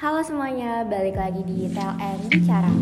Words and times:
Halo 0.00 0.24
semuanya, 0.24 0.80
balik 0.88 1.12
lagi 1.12 1.44
di 1.44 1.68
TLN 1.68 2.32
Bicara. 2.32 2.72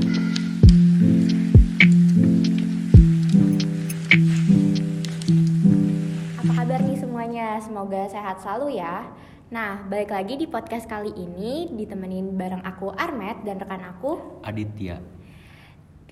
Apa 6.38 6.52
kabar 6.62 6.78
nih 6.86 6.94
semuanya? 6.94 7.58
Semoga 7.58 8.06
sehat 8.06 8.38
selalu 8.38 8.78
ya. 8.78 9.10
Nah, 9.50 9.82
balik 9.90 10.14
lagi 10.14 10.38
di 10.38 10.46
podcast 10.46 10.86
kali 10.86 11.10
ini 11.10 11.66
ditemenin 11.74 12.38
bareng 12.38 12.62
aku 12.62 12.94
Armet 12.94 13.42
dan 13.42 13.58
rekan 13.58 13.82
aku. 13.82 14.38
Aditya. 14.46 15.02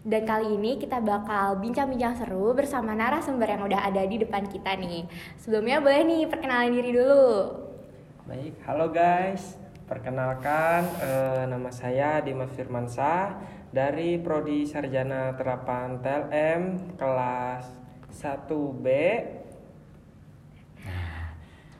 Dan 0.03 0.27
kali 0.27 0.59
ini 0.59 0.75
kita 0.75 0.99
bakal 0.99 1.63
bincang-bincang 1.63 2.19
seru 2.19 2.51
bersama 2.51 2.99
narasumber 2.99 3.47
yang 3.47 3.63
udah 3.63 3.79
ada 3.79 4.03
di 4.03 4.19
depan 4.19 4.51
kita 4.51 4.75
nih. 4.75 5.07
Sebelumnya 5.39 5.79
boleh 5.79 6.03
nih 6.03 6.23
perkenalan 6.27 6.75
diri 6.75 6.91
dulu. 6.99 7.31
Baik, 8.27 8.59
halo 8.67 8.91
guys. 8.91 9.66
Perkenalkan, 9.87 10.83
eh, 10.99 11.47
nama 11.47 11.71
saya 11.71 12.19
Dimas 12.19 12.51
Firmansyah 12.59 13.39
dari 13.71 14.19
Prodi 14.19 14.67
Sarjana 14.67 15.39
Terapan 15.39 16.03
TLM 16.03 16.63
kelas 16.99 17.71
1B. 18.11 18.87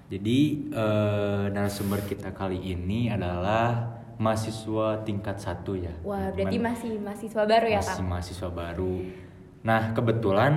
Jadi 0.07 0.71
eh, 0.71 1.45
narasumber 1.51 2.07
kita 2.07 2.31
kali 2.31 2.63
ini 2.63 3.11
adalah 3.11 3.99
mahasiswa 4.23 5.03
tingkat 5.03 5.43
satu 5.43 5.75
ya. 5.75 5.91
Wah, 6.07 6.31
berarti 6.31 6.63
masih 6.63 7.03
mahasiswa 7.03 7.43
baru 7.43 7.67
ya, 7.67 7.83
masih 7.83 8.07
Kak? 8.07 8.07
mahasiswa 8.07 8.49
baru. 8.55 8.95
Nah 9.67 9.83
kebetulan 9.99 10.53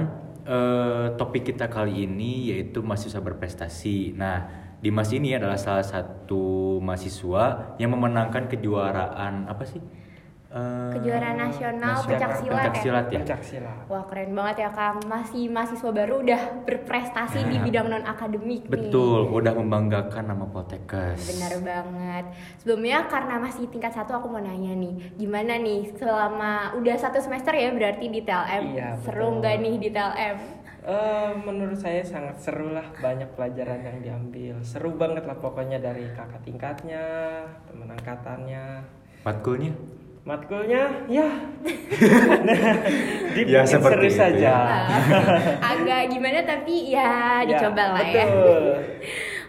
eh, 0.46 1.18
topik 1.18 1.50
kita 1.50 1.66
kali 1.66 2.06
ini 2.06 2.54
yaitu 2.54 2.86
mahasiswa 2.86 3.18
berprestasi. 3.18 4.14
Nah 4.14 4.69
Dimas 4.80 5.12
ini 5.12 5.36
adalah 5.36 5.60
salah 5.60 5.84
satu 5.84 6.80
mahasiswa 6.80 7.76
yang 7.76 7.92
memenangkan 7.92 8.48
kejuaraan 8.48 9.52
apa 9.52 9.68
sih? 9.68 9.84
Eh, 10.50 10.92
Kejuaraan 10.98 11.38
nasional 11.38 11.94
Nasional 11.94 12.10
pencak 12.10 12.32
silat 12.34 12.50
ya? 12.50 12.58
pencak 12.58 12.76
silat 12.82 13.06
ya. 13.06 13.20
Pencak 13.22 13.42
silat. 13.46 13.80
Wah 13.86 14.02
keren 14.10 14.34
banget 14.34 14.66
ya 14.66 14.70
Kang, 14.74 14.98
masih 15.06 15.46
mahasiswa 15.46 15.92
baru 15.94 16.26
udah 16.26 16.42
berprestasi 16.66 17.46
di 17.46 17.54
Nah, 17.54 17.64
bidang 17.70 17.86
non 17.86 18.02
akademik 18.02 18.66
nih. 18.66 18.72
Betul, 18.72 19.30
udah 19.30 19.54
membanggakan 19.54 20.26
nama 20.26 20.50
Poltekkes. 20.50 21.22
Benar 21.28 21.54
banget. 21.62 22.26
Sebelumnya 22.58 23.06
karena 23.06 23.36
masih 23.38 23.70
tingkat 23.70 23.94
satu 23.94 24.18
aku 24.18 24.26
mau 24.26 24.42
nanya 24.42 24.74
nih, 24.74 25.14
gimana 25.22 25.54
nih 25.54 25.94
selama 25.94 26.74
udah 26.82 26.96
satu 26.98 27.22
semester 27.22 27.54
ya 27.54 27.70
berarti 27.70 28.10
di 28.10 28.26
TLM, 28.26 28.64
Iya, 28.74 28.90
seru 29.06 29.38
nggak 29.38 29.54
nih 29.54 29.76
di 29.78 29.90
TLM? 29.94 30.38
Eh, 30.80 31.32
menurut 31.44 31.76
saya 31.76 32.00
sangat 32.00 32.40
seru 32.40 32.72
lah, 32.72 32.88
banyak 33.04 33.28
pelajaran 33.36 33.84
yang 33.84 33.98
diambil. 34.00 34.56
Seru 34.64 34.96
banget 34.96 35.28
lah 35.28 35.36
pokoknya 35.36 35.76
dari 35.78 36.08
kakak 36.16 36.40
tingkatnya, 36.42 37.04
teman 37.68 37.92
angkatannya. 37.92 38.80
Matkulnya? 39.28 39.76
Matkulnya, 40.24 40.84
ya. 41.12 41.28
Ya, 43.30 43.36
Dibikin 43.36 43.68
seperti 43.68 44.08
seru 44.10 44.10
itu 44.10 44.20
saja. 44.20 44.52
ya. 44.56 44.60
Agak 45.62 46.02
gimana 46.10 46.40
tapi 46.44 46.92
ya 46.92 47.44
Ya, 47.44 47.46
dicoba 47.46 47.84
lah 47.94 48.08
ya. 48.08 48.26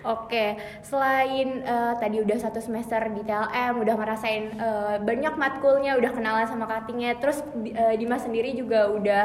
Oke, 0.00 0.56
selain 0.80 1.60
eh, 1.60 1.94
tadi 2.00 2.24
udah 2.24 2.38
satu 2.40 2.56
semester 2.56 3.04
di 3.12 3.20
TLM, 3.20 3.84
udah 3.84 3.94
ngerasain 4.00 4.44
eh, 4.56 4.96
banyak 4.96 5.36
matkulnya, 5.36 6.00
udah 6.00 6.10
kenalan 6.16 6.48
sama 6.48 6.64
cuttingnya, 6.64 7.20
terus 7.20 7.44
eh, 7.68 8.00
Dimas 8.00 8.24
sendiri 8.24 8.56
juga 8.56 8.88
udah 8.88 9.24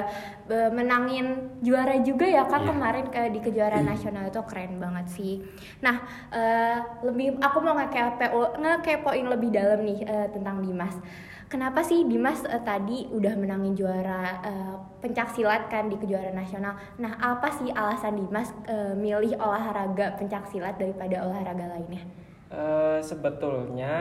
eh, 0.52 0.70
menangin 0.76 1.56
juara 1.64 1.96
juga 2.04 2.28
ya 2.28 2.44
kan 2.44 2.66
Iya. 2.66 2.72
kemarin 2.76 3.06
ke 3.08 3.22
di 3.32 3.40
kejuaraan 3.40 3.86
nasional 3.86 4.28
itu 4.28 4.42
keren 4.44 4.76
banget 4.82 5.06
sih. 5.16 5.34
Nah, 5.80 6.02
eh, 6.34 6.78
lebih 7.08 7.40
aku 7.40 7.58
mau 7.64 7.80
ngekepo 7.80 8.60
ngekepoin 8.60 9.28
lebih 9.32 9.50
dalam 9.56 9.80
nih 9.80 10.00
eh, 10.04 10.28
tentang 10.34 10.60
Dimas. 10.60 10.98
Kenapa 11.46 11.80
sih 11.80 12.02
Dimas 12.04 12.42
eh, 12.44 12.58
tadi 12.60 13.06
udah 13.08 13.38
menangin 13.38 13.78
juara 13.78 14.22
eh, 14.42 14.76
pencak 14.98 15.30
silat 15.30 15.70
kan 15.70 15.86
di 15.86 15.96
kejuaraan 15.96 16.34
nasional? 16.34 16.74
Nah, 16.98 17.14
apa 17.16 17.54
sih 17.54 17.70
alasan 17.70 18.18
Dimas 18.18 18.50
eh, 18.66 18.94
milih 18.94 19.38
olahraga 19.38 20.18
pencak 20.18 20.50
silat 20.50 20.76
daripada 20.76 21.22
olahraga 21.22 21.70
lainnya? 21.70 22.02
Eh, 22.50 22.98
sebetulnya 23.00 23.94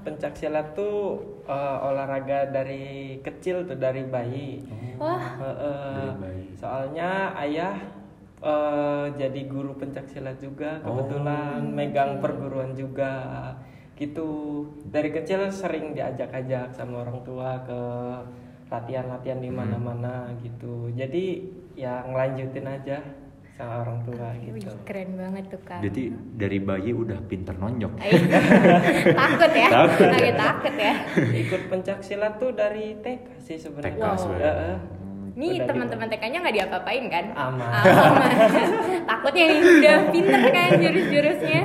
pencak 0.00 0.34
silat 0.34 0.72
tuh 0.72 1.20
eh, 1.44 1.76
olahraga 1.84 2.48
dari 2.48 3.20
kecil 3.20 3.64
tuh 3.64 3.76
dari 3.76 4.00
bayi. 4.02 4.64
Wah, 4.96 5.36
Eh, 5.36 5.44
eh, 5.44 5.92
Dari 5.92 6.16
bayi. 6.16 6.44
soalnya 6.56 7.10
ayah 7.38 7.76
eh, 8.40 9.06
jadi 9.12 9.40
guru 9.44 9.76
pencak 9.76 10.08
silat 10.08 10.40
juga 10.40 10.80
Oh. 10.80 10.96
kebetulan 10.96 11.60
megang 11.68 12.18
perguruan 12.18 12.72
juga 12.72 13.12
gitu. 13.96 14.28
Dari 14.86 15.10
kecil 15.10 15.48
sering 15.48 15.92
diajak-ajak 15.92 16.70
sama 16.70 17.02
orang 17.02 17.24
tua 17.24 17.64
ke 17.64 17.80
latihan-latihan 18.66 19.38
di 19.38 19.48
mana-mana 19.48 20.30
gitu. 20.40 20.90
Jadi 20.92 21.48
ya 21.72 22.02
ngelanjutin 22.04 22.66
aja 22.66 22.98
sama 23.56 23.80
orang 23.80 24.04
tua 24.04 24.36
wih, 24.36 24.60
gitu. 24.60 24.68
keren 24.84 25.16
banget 25.16 25.48
tuh 25.48 25.62
kan. 25.64 25.80
Jadi 25.80 26.12
dari 26.36 26.58
bayi 26.60 26.92
udah 26.92 27.16
pinter 27.24 27.56
nonjok. 27.56 27.92
Eh, 28.04 28.12
takut 29.16 29.52
ya, 29.56 29.68
Takut. 29.72 30.08
agak 30.12 30.34
takut 30.36 30.74
ya. 30.76 30.94
ikut 31.32 31.62
pencak 31.66 31.98
silat 32.04 32.36
tuh 32.36 32.52
dari 32.52 33.00
TK 33.00 33.24
sih 33.40 33.56
sebenarnya. 33.56 33.96
TK 33.96 34.04
Wow. 34.04 34.16
sebenarnya. 34.18 34.52
Eh, 34.52 34.68
eh. 34.68 34.78
Nih 35.36 35.52
Udah 35.56 35.66
teman-teman 35.68 36.06
TK-nya 36.08 36.38
nggak 36.40 36.56
diapa-apain 36.58 37.04
kan? 37.08 37.24
Aman. 37.32 37.68
Aman. 37.84 38.36
Takutnya 39.08 39.44
nih 39.46 39.60
udah 39.62 39.96
pinter 40.08 40.42
kan 40.50 40.70
jurus-jurusnya. 40.76 41.62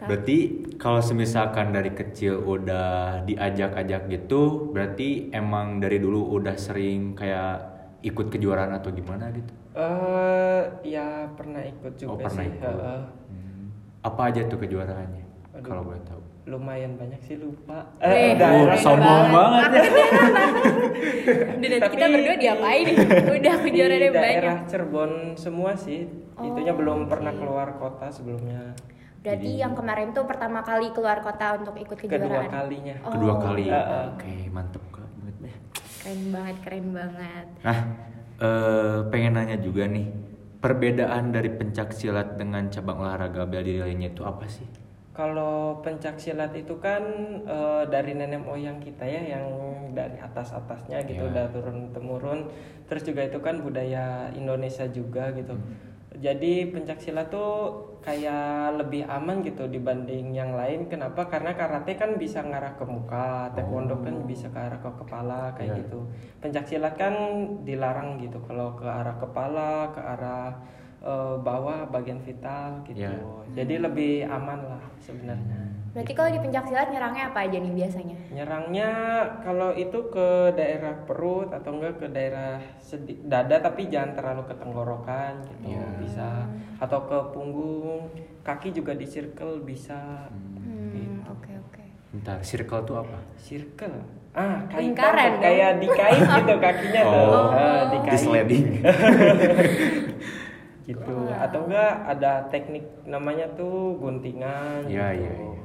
Berarti 0.00 0.38
kalau 0.76 1.00
semisalkan 1.00 1.70
dari 1.70 1.90
kecil 1.90 2.38
udah 2.38 3.22
diajak-ajak 3.22 4.06
gitu, 4.08 4.70
berarti 4.70 5.28
emang 5.30 5.78
dari 5.78 5.98
dulu 5.98 6.22
udah 6.32 6.54
sering 6.54 7.12
kayak 7.12 7.66
ikut 8.00 8.28
kejuaraan 8.28 8.70
atau 8.72 8.90
gimana 8.90 9.26
gitu? 9.28 9.50
Eh, 9.74 10.62
ya 10.88 11.26
pernah 11.32 11.58
ikut 11.60 11.92
juga 11.94 12.10
oh 12.10 12.18
pernah 12.20 12.44
sih. 12.44 12.50
ikut. 12.52 12.62
eh, 12.62 12.86
eh. 12.88 13.02
Hmm. 13.28 13.64
Apa 14.00 14.20
aja 14.28 14.40
tuh 14.44 14.58
kejuaraannya? 14.58 15.24
Kalau 15.58 15.82
boleh 15.82 16.02
tahu. 16.04 16.22
Lumayan 16.46 16.94
banyak 16.94 17.20
sih 17.20 17.36
lupa. 17.36 17.90
Weh, 17.98 18.32
udah, 18.32 18.48
Oh, 18.48 18.78
sombong 18.78 19.26
banget 19.28 19.68
ya. 19.68 19.82
Udah 21.58 21.68
nanti 21.68 21.88
kita 21.88 21.98
Tapi 22.00 22.14
berdua 22.14 22.34
di- 22.34 22.40
diapain 22.40 22.84
nih? 22.86 22.96
Udah 23.34 23.54
di 23.54 23.62
kejuaraannya 23.66 24.10
banyak. 24.10 24.40
daerah 24.40 24.56
Cirebon 24.64 25.10
semua 25.34 25.72
sih. 25.74 26.06
Itunya 26.38 26.72
Oh, 26.72 26.78
belum 26.78 26.98
pernah 27.04 27.34
keluar 27.34 27.76
kota 27.76 28.06
sebelumnya. 28.08 28.72
Berarti 29.28 29.60
yang 29.60 29.76
kemarin 29.76 30.08
tuh 30.10 30.24
pertama 30.24 30.64
kali 30.64 30.88
keluar 30.96 31.20
kota 31.20 31.60
untuk 31.60 31.76
ikut 31.76 32.00
Kedua 32.00 32.16
kejuaraan. 32.16 32.48
kalinya. 32.48 32.96
Oh, 33.04 33.12
Kedua 33.12 33.34
kali. 33.36 33.64
Eh, 33.68 33.76
eh. 33.76 34.04
Oke, 34.08 34.34
mantep 34.48 34.84
kak. 34.88 35.04
Keren 35.98 36.20
banget, 36.32 36.56
keren 36.64 36.86
banget. 36.96 37.46
Nah, 37.60 37.78
eh, 38.40 38.98
pengen 39.12 39.36
nanya 39.36 39.60
juga 39.60 39.84
nih, 39.84 40.08
perbedaan 40.58 41.28
dari 41.28 41.52
pencak 41.52 41.92
silat 41.92 42.40
dengan 42.40 42.72
cabang 42.72 43.04
olahraga 43.04 43.44
bela 43.44 43.60
diri 43.60 43.84
lainnya 43.84 44.08
itu 44.08 44.24
apa 44.24 44.48
sih? 44.48 44.64
Kalau 45.12 45.82
pencak 45.82 46.16
silat 46.16 46.56
itu 46.56 46.80
kan 46.80 47.02
eh, 47.44 47.84
dari 47.84 48.16
nenek 48.16 48.40
moyang 48.40 48.80
kita 48.80 49.04
ya 49.04 49.36
yang 49.36 49.44
dari 49.92 50.16
atas 50.16 50.54
atasnya 50.54 51.04
gitu 51.04 51.20
Iya. 51.20 51.28
udah 51.28 51.44
turun 51.52 51.78
temurun. 51.92 52.40
Terus 52.88 53.02
juga 53.04 53.26
itu 53.26 53.36
kan 53.42 53.60
budaya 53.60 54.32
Indonesia 54.32 54.88
juga 54.88 55.28
gitu. 55.36 55.52
Jadi 56.18 56.74
pencak 56.74 56.98
silat 56.98 57.30
tuh 57.30 57.78
kayak 58.02 58.74
lebih 58.80 59.06
aman 59.06 59.42
gitu 59.46 59.70
dibanding 59.70 60.34
yang 60.34 60.58
lain. 60.58 60.90
Kenapa? 60.90 61.30
Karena 61.30 61.54
karate 61.54 61.94
kan 61.94 62.18
bisa 62.18 62.42
ngarah 62.42 62.74
ke 62.74 62.84
muka, 62.86 63.54
taekwondo 63.54 64.02
kan 64.02 64.26
bisa 64.26 64.50
ke 64.50 64.58
arah 64.58 64.80
ke 64.82 64.90
kepala 64.98 65.54
kayak 65.54 65.70
Iya. 65.70 65.78
gitu. 65.86 66.00
Pencak 66.42 66.64
silat 66.66 66.94
kan 66.98 67.14
dilarang 67.62 68.18
gitu 68.18 68.42
kalau 68.42 68.74
ke 68.74 68.86
arah 68.86 69.14
kepala, 69.18 69.94
ke 69.94 70.00
arah 70.02 70.58
eh, 70.98 71.36
bawah 71.38 71.86
bagian 71.94 72.18
vital 72.18 72.82
gitu. 72.82 73.06
Iya. 73.06 73.22
Jadi 73.54 73.74
lebih 73.78 74.12
aman 74.26 74.58
lah 74.66 74.84
sebenarnya. 74.98 75.77
Berarti 75.88 76.12
kalau 76.12 76.28
di 76.28 76.38
pencak 76.38 76.64
silat 76.64 76.88
nyerangnya 76.88 77.22
apa 77.28 77.38
aja 77.42 77.56
nih 77.56 77.72
biasanya? 77.74 78.16
Nyerangnya 78.30 78.88
kalau 79.40 79.68
itu 79.72 79.98
ke 80.08 80.52
daerah 80.52 80.92
perut 81.02 81.48
atau 81.48 81.70
enggak 81.74 81.96
ke 81.96 82.06
daerah 82.06 82.60
sedi- 82.78 83.18
dada 83.22 83.56
tapi 83.58 83.86
jangan 83.86 84.12
terlalu 84.12 84.42
ke 84.44 84.54
tenggorokan 84.54 85.32
gitu 85.58 85.72
Iya. 85.72 85.84
bisa 85.98 86.28
atau 86.78 86.98
ke 87.04 87.18
punggung, 87.32 88.06
kaki 88.40 88.70
juga 88.70 88.92
di 88.92 89.04
circle 89.04 89.60
bisa. 89.60 90.28
Hmm, 90.30 91.20
oke 91.26 91.50
oke. 91.66 91.82
Bentar, 92.14 92.36
circle 92.40 92.80
tuh 92.84 92.96
apa? 92.98 93.18
Circle. 93.36 93.96
Ah, 94.32 94.62
kaitan 94.68 94.94
Lingkaran 94.94 95.30
tuh, 95.34 95.40
kayak 95.42 95.70
dikait 95.78 96.22
gitu 96.38 96.54
kakinya 96.56 97.02
tuh. 97.02 97.26
Oh. 97.26 97.46
Ah, 97.50 97.80
dikait. 97.90 98.12
Di 98.12 98.18
sliding. 98.18 98.66
gitu. 100.88 101.16
Atau 101.34 101.60
enggak 101.68 101.92
ada 102.06 102.32
teknik 102.48 102.84
namanya 103.04 103.44
tuh 103.52 103.98
guntingan 103.98 104.86
Iya, 104.86 105.06
gitu. 105.12 105.20
iya, 105.20 105.32
iya. 105.32 105.34
Heeh. 105.34 105.56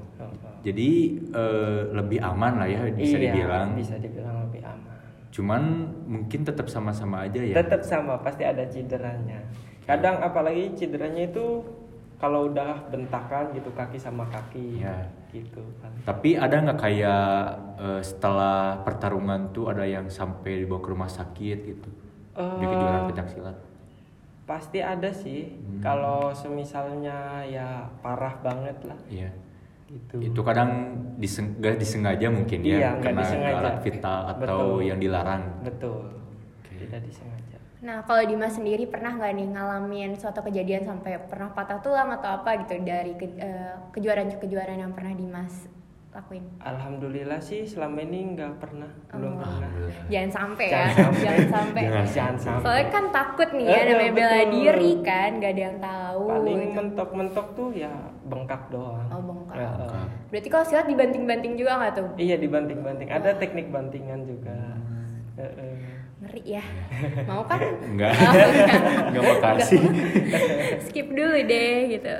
Jadi 0.63 0.89
eh, 1.29 1.81
lebih 1.91 2.19
aman 2.19 2.53
lah 2.57 2.67
ya 2.67 2.87
bisa 2.89 3.15
Iya, 3.15 3.35
dibilang. 3.35 3.67
bisa 3.75 3.95
dibilang 3.97 4.47
lebih 4.47 4.61
aman. 4.63 4.95
Cuman 5.29 5.61
mungkin 6.05 6.39
tetap 6.41 6.67
sama-sama 6.67 7.25
aja 7.25 7.37
ya. 7.37 7.55
Tetap 7.55 7.81
sama, 7.81 8.15
pasti 8.19 8.43
ada 8.43 8.63
cederanya. 8.63 9.41
Kadang 9.83 10.21
apalagi 10.21 10.71
cederanya 10.73 11.27
itu 11.27 11.65
kalau 12.15 12.47
udah 12.47 12.87
bentakan 12.87 13.51
gitu 13.51 13.67
kaki 13.69 13.99
sama 13.99 14.23
kaki 14.25 14.79
Ya. 14.79 15.03
gitu 15.27 15.59
kan 15.81 15.91
Tapi 16.05 16.39
ada 16.39 16.55
nggak 16.61 16.79
kayak 16.79 17.27
eh, 17.75 17.99
setelah 17.99 18.79
pertarungan 18.79 19.51
tuh 19.51 19.67
ada 19.67 19.83
yang 19.83 20.07
sampai 20.07 20.63
dibawa 20.63 20.79
ke 20.79 20.89
rumah 20.89 21.09
sakit 21.09 21.57
gitu 21.65 21.89
di 22.31 22.39
Eh, 22.63 22.69
kejuaraan 22.69 23.11
pencak 23.11 23.27
silat? 23.27 23.57
pasti 24.43 24.79
ada 24.79 25.07
sih 25.09 25.51
Hmm. 25.51 25.79
kalau 25.79 26.31
semisalnya 26.31 27.43
ya 27.43 27.87
parah 27.99 28.35
banget 28.39 28.75
lah 28.83 28.99
Iya. 29.05 29.31
Gitu 29.93 30.15
Itu 30.19 30.41
kadang 30.41 30.69
diseng 31.15 31.53
disengaja 31.59 32.27
mungkin 32.27 32.59
Iya, 32.61 32.77
ya 32.77 32.91
karena 32.99 33.21
disengaja. 33.21 33.55
alat 33.55 33.77
vital 33.79 34.19
atau 34.27 34.39
Betul. 34.73 34.87
yang 34.89 34.97
dilarang. 34.97 35.43
betul 35.61 35.99
Oke. 36.59 36.73
tidak 36.79 37.01
disengaja 37.03 37.41
Nah, 37.83 37.99
kalau 38.01 38.23
Dimas 38.23 38.55
sendiri 38.55 38.87
pernah 38.87 39.11
nggak 39.11 39.31
nih 39.33 39.47
ngalamin 39.49 40.11
suatu 40.15 40.39
kejadian 40.41 40.87
sampai 40.87 41.19
pernah 41.21 41.51
patah 41.51 41.83
tulang 41.83 42.09
atau 42.11 42.39
apa 42.39 42.63
gitu 42.63 42.79
dari 42.79 43.11
ke- 43.13 43.35
eh, 43.35 43.75
kejuaraan-kejuaraan 43.91 44.79
yang 44.79 44.95
pernah 44.95 45.11
Dimas 45.11 45.67
lakuin? 46.13 46.45
alhamdulillah 46.59 47.37
sih 47.37 47.61
selama 47.63 47.99
ini 47.99 48.33
nggak 48.33 48.53
pernah 48.55 48.85
belum 49.09 49.31
Oh. 49.31 49.37
pernah 49.39 49.57
Alhamdulillah. 49.59 50.05
Jangan 50.07 50.31
sampai 50.31 50.65
ya, 50.65 50.73
Jangan 50.73 50.93
sampai. 50.95 51.23
jangan 51.23 51.47
sampai. 51.49 51.81
Jangan 51.83 52.05
jangan 52.07 52.37
sampai 52.37 52.61
Soalnya 52.63 52.87
kan 52.87 53.05
takut 53.11 53.49
nih 53.51 53.65
ya 53.65 53.73
Eh, 53.73 53.83
namanya 53.87 54.11
bela 54.13 54.29
betul. 54.35 54.51
diri 54.53 54.91
kan, 55.01 55.29
gak 55.35 55.51
ada 55.51 55.61
yang 55.63 55.77
tahu. 55.79 56.23
paling 56.25 56.55
gitu. 56.59 56.73
mentok-mentok 56.73 57.47
tuh 57.53 57.69
ya 57.73 57.91
bengkak 58.23 58.63
doang 58.69 59.07
Oh, 59.07 59.21
bengkak. 59.21 59.55
Ya, 59.55 59.69
Bengkak. 59.73 60.05
Berarti 60.29 60.47
kalau 60.49 60.65
silat 60.65 60.85
dibanting-banting 60.85 61.53
juga 61.55 61.71
nggak 61.75 61.93
tuh? 61.93 62.07
iya 62.15 62.35
dibanting-banting 62.35 63.07
ada 63.07 63.29
teknik 63.33 63.67
bantingan 63.67 64.21
juga 64.23 64.57
eh. 65.35 65.77
Ngeri 66.19 66.43
ya. 66.47 66.63
Mau 67.27 67.43
kan? 67.43 67.59
Enggak. 67.83 68.15
Enggak. 69.09 69.23
Makasih. 69.33 69.81
Skip 70.81 71.09
dulu 71.09 71.35
deh 71.43 71.75
gitu. 71.91 72.15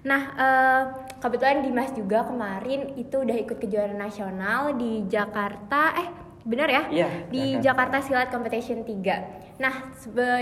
Nah, 0.00 0.22
eh, 0.32 0.82
kebetulan 1.18 1.66
Dimas 1.66 1.90
juga 1.94 2.24
kemarin 2.26 2.94
itu 2.94 3.22
udah 3.22 3.36
ikut 3.36 3.58
kejuaraan 3.58 3.98
nasional 3.98 4.74
di 4.78 5.04
Jakarta. 5.10 5.94
Eh, 5.98 6.08
benar 6.46 6.68
ya? 6.70 6.82
Iya, 6.88 7.08
Di 7.28 7.58
Jakarta 7.58 7.98
Silat 8.00 8.30
Competition 8.30 8.86
3. 8.86 9.58
Nah, 9.58 9.90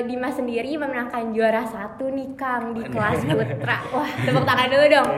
Dimas 0.04 0.36
sendiri 0.36 0.76
memenangkan 0.76 1.32
juara 1.32 1.64
satu 1.64 2.12
nih 2.12 2.36
Kang 2.36 2.76
di 2.76 2.84
kelas 2.84 3.24
putra. 3.24 3.80
Wah, 3.90 4.10
tepuk 4.22 4.44
tangan 4.44 4.68
dulu 4.68 4.86
dong. 4.92 5.08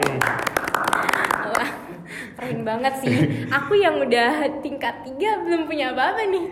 Wah, 1.50 1.70
keren 2.38 2.60
banget 2.62 2.94
sih. 3.02 3.14
Aku 3.50 3.74
yang 3.74 3.98
udah 3.98 4.62
tingkat 4.62 5.02
tiga 5.02 5.42
belum 5.42 5.66
punya 5.66 5.90
apa-apa 5.90 6.30
nih. 6.30 6.46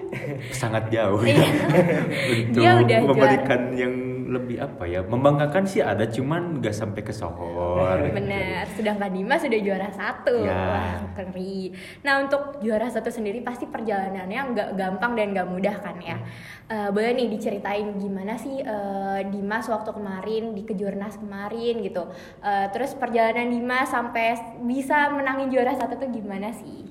Sangat 0.50 0.90
jauh 0.90 1.22
ya. 1.22 1.38
Iya. 1.38 1.48
Untuk 2.50 2.58
Dia 2.58 2.70
udah 2.82 2.98
memberikan 3.06 3.62
yang 3.78 3.94
lebih 4.26 4.58
apa 4.58 4.84
ya? 4.84 5.00
Membanggakan 5.06 5.64
sih 5.64 5.80
ada 5.80 6.04
cuman 6.04 6.58
nggak 6.58 6.74
sampai 6.74 7.02
ke 7.06 7.14
sohor. 7.14 8.02
Bener, 8.10 8.66
sedangkan 8.74 9.14
Dimas 9.14 9.40
sudah 9.46 9.60
juara 9.62 9.88
satu. 9.94 10.44
Ya. 10.44 10.52
Wah, 10.52 11.00
keri. 11.14 11.70
Nah, 12.02 12.26
untuk 12.26 12.58
juara 12.60 12.90
satu 12.90 13.08
sendiri 13.08 13.40
pasti 13.40 13.70
perjalanannya 13.70 14.40
nggak 14.52 14.68
gampang 14.74 15.14
dan 15.14 15.32
nggak 15.32 15.48
mudah 15.48 15.76
kan 15.80 15.96
ya. 16.02 16.18
Eh, 16.66 16.90
boleh 16.90 17.14
nih 17.14 17.30
diceritain 17.30 17.94
gimana 17.96 18.34
sih 18.34 18.58
eh, 18.58 19.20
Dimas 19.30 19.70
waktu 19.70 19.94
kemarin 19.94 20.52
di 20.52 20.62
kejurnas 20.66 21.16
kemarin 21.22 21.80
gitu. 21.80 22.10
Eh, 22.42 22.66
terus 22.74 22.92
perjalanan 22.98 23.48
Dimas 23.48 23.88
sampai 23.88 24.58
bisa 24.66 25.08
menangin 25.14 25.48
juara 25.48 25.72
satu 25.78 25.96
tuh 25.96 26.10
gimana 26.10 26.50
sih? 26.50 26.90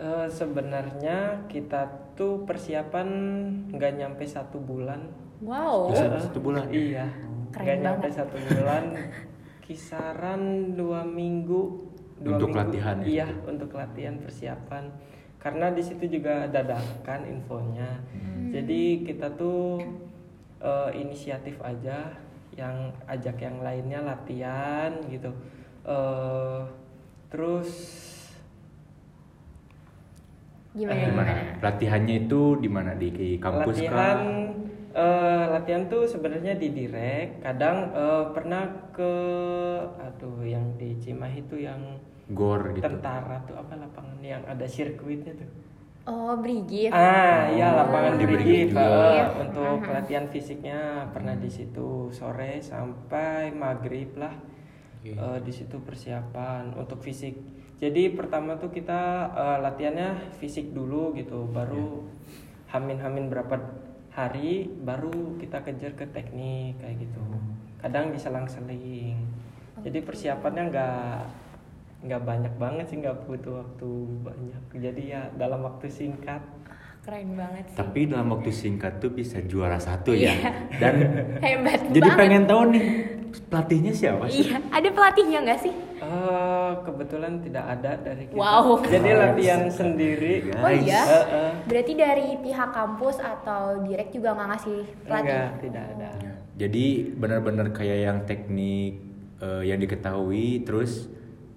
Eh, 0.00 0.28
sebenarnya 0.32 1.44
kita 1.44 2.16
tuh 2.16 2.48
persiapan 2.48 3.08
nggak 3.68 3.92
nyampe 4.00 4.24
satu 4.24 4.56
bulan 4.56 5.29
Wow. 5.40 5.90
Eh, 5.90 6.20
satu 6.20 6.38
bulan? 6.38 6.68
iya 6.68 7.08
Keren 7.50 7.64
nggak 7.64 7.78
nyampe 7.80 8.06
banget. 8.06 8.18
satu 8.20 8.36
bulan 8.38 8.84
kisaran 9.64 10.42
dua 10.74 11.00
minggu 11.02 11.62
dua 12.20 12.36
Untuk 12.36 12.50
minggu. 12.50 12.60
latihan 12.60 12.96
ya? 13.00 13.06
iya 13.06 13.26
untuk 13.42 13.70
latihan 13.72 14.16
persiapan 14.18 14.84
karena 15.40 15.72
di 15.72 15.80
situ 15.80 16.04
juga 16.10 16.44
dadakan 16.46 17.24
infonya 17.24 18.04
jadi 18.52 18.82
kita 19.02 19.32
tuh 19.34 19.80
eh, 20.60 20.90
inisiatif 20.94 21.56
aja 21.60 22.12
yang 22.52 22.76
ajak 23.06 23.40
yang 23.40 23.58
lainnya 23.60 24.00
latihan 24.02 24.92
gitu 25.06 25.32
Eh, 25.80 26.60
terus 27.32 27.70
Gimana 30.70 30.92
Eh, 30.94 31.08
gimana? 31.08 31.32
Latihannya 31.58 32.16
itu 32.20 32.40
di 32.60 32.68
mana 32.68 32.92
di, 32.94 33.08
di 33.08 33.28
kampus 33.40 33.80
latihan 33.80 33.90
kah? 33.90 34.20
Eh, 34.92 35.44
latihan 35.48 35.86
tuh 35.86 36.04
sebenarnya 36.04 36.54
di 36.54 36.68
direct 36.70 37.40
kadang 37.40 37.90
eh, 37.90 38.24
pernah 38.30 38.64
ke 38.90 39.12
aduh 39.96 40.42
yang 40.42 40.64
di 40.76 40.96
Cimahi 40.96 41.40
tuh 41.46 41.60
yang 41.60 41.80
Gor 42.30 42.70
gitu. 42.70 42.82
tentara 42.82 43.42
tuh 43.42 43.54
apa 43.54 43.74
lapangan 43.74 44.18
yang 44.20 44.42
ada 44.44 44.62
sirkuitnya 44.62 45.34
tuh 45.34 45.50
Oh, 46.08 46.32
Brigif. 46.34 46.90
ah 46.90 47.46
iya 47.46 47.70
Oh, 47.70 47.84
lapangan 47.84 48.14
di 48.16 48.24
Brigif 48.24 48.72
eh, 48.72 49.24
untuk 49.36 49.78
Mhm. 49.80 49.92
latihan 49.92 50.26
fisiknya 50.26 50.80
pernah 51.08 51.34
di 51.34 51.46
situ 51.46 52.08
sore 52.10 52.58
sampai 52.58 53.50
maghrib 53.50 54.14
lah 54.16 54.32
Oke. 55.00 55.12
Eh, 55.12 55.38
di 55.40 55.50
situ 55.50 55.76
persiapan 55.78 56.72
untuk 56.74 56.98
fisik 57.00 57.36
jadi 57.76 58.12
pertama 58.12 58.56
tuh 58.56 58.68
kita 58.68 59.00
eh, 59.30 59.58
latihannya 59.60 60.34
fisik 60.36 60.72
dulu 60.72 61.14
gitu 61.14 61.46
baru 61.46 62.04
hamin-hamin 62.68 63.26
berapa 63.26 63.54
hari 64.10 64.66
baru 64.82 65.38
kita 65.38 65.62
kejar 65.62 65.94
ke 65.94 66.06
teknik 66.10 66.78
kayak 66.82 67.06
gitu. 67.06 67.22
Kadang 67.80 68.12
diselang-seling 68.12 69.16
jadi 69.80 69.98
persiapannya 70.04 70.64
nggak 70.68 71.18
nggak 72.00 72.22
banyak 72.24 72.54
banget 72.56 72.86
sih 72.92 72.98
nggak 73.00 73.28
butuh 73.28 73.64
waktu 73.64 73.90
banyak. 74.24 74.62
Jadi 74.76 75.02
ya 75.12 75.28
dalam 75.36 75.64
waktu 75.64 75.88
singkat 75.88 76.40
Keren 77.10 77.34
banget 77.34 77.64
sih. 77.66 77.74
Tapi 77.74 78.00
dalam 78.06 78.30
waktu 78.30 78.50
singkat 78.54 79.02
tuh 79.02 79.10
bisa 79.10 79.42
juara 79.42 79.82
satu 79.82 80.14
ya. 80.14 80.30
Iya. 80.30 80.50
Dan 80.78 80.94
Hebat 81.42 81.90
jadi 81.90 82.06
banget. 82.06 82.20
pengen 82.22 82.42
tahu 82.46 82.62
nih 82.70 82.84
pelatihnya 83.50 83.90
siapa 83.90 84.30
sih? 84.30 84.46
Iya, 84.46 84.62
ada 84.70 84.88
pelatihnya 84.94 85.38
nggak 85.42 85.58
sih? 85.58 85.74
Eh, 86.00 86.72
kebetulan 86.80 87.42
tidak 87.42 87.64
ada 87.66 87.98
dari 87.98 88.24
kita 88.24 88.38
Wow. 88.38 88.78
jadi 88.86 89.10
latihan 89.12 89.62
sendiri 89.66 90.54
Oh 90.54 90.70
iya? 90.70 91.02
Eh, 91.02 91.24
eh. 91.28 91.50
Berarti 91.66 91.92
dari 91.92 92.28
pihak 92.38 92.70
kampus 92.70 93.18
atau 93.18 93.82
direct 93.82 94.10
juga 94.10 94.28
nggak 94.32 94.48
ngasih 94.48 94.78
pelatih? 95.02 95.18
enggak 95.26 95.48
tidak 95.60 95.84
ada 95.90 96.08
Jadi 96.54 96.84
benar-benar 97.12 97.66
kayak 97.74 97.98
yang 98.06 98.18
teknik 98.22 99.02
eh, 99.38 99.62
yang 99.66 99.82
diketahui 99.82 100.62
terus 100.62 101.10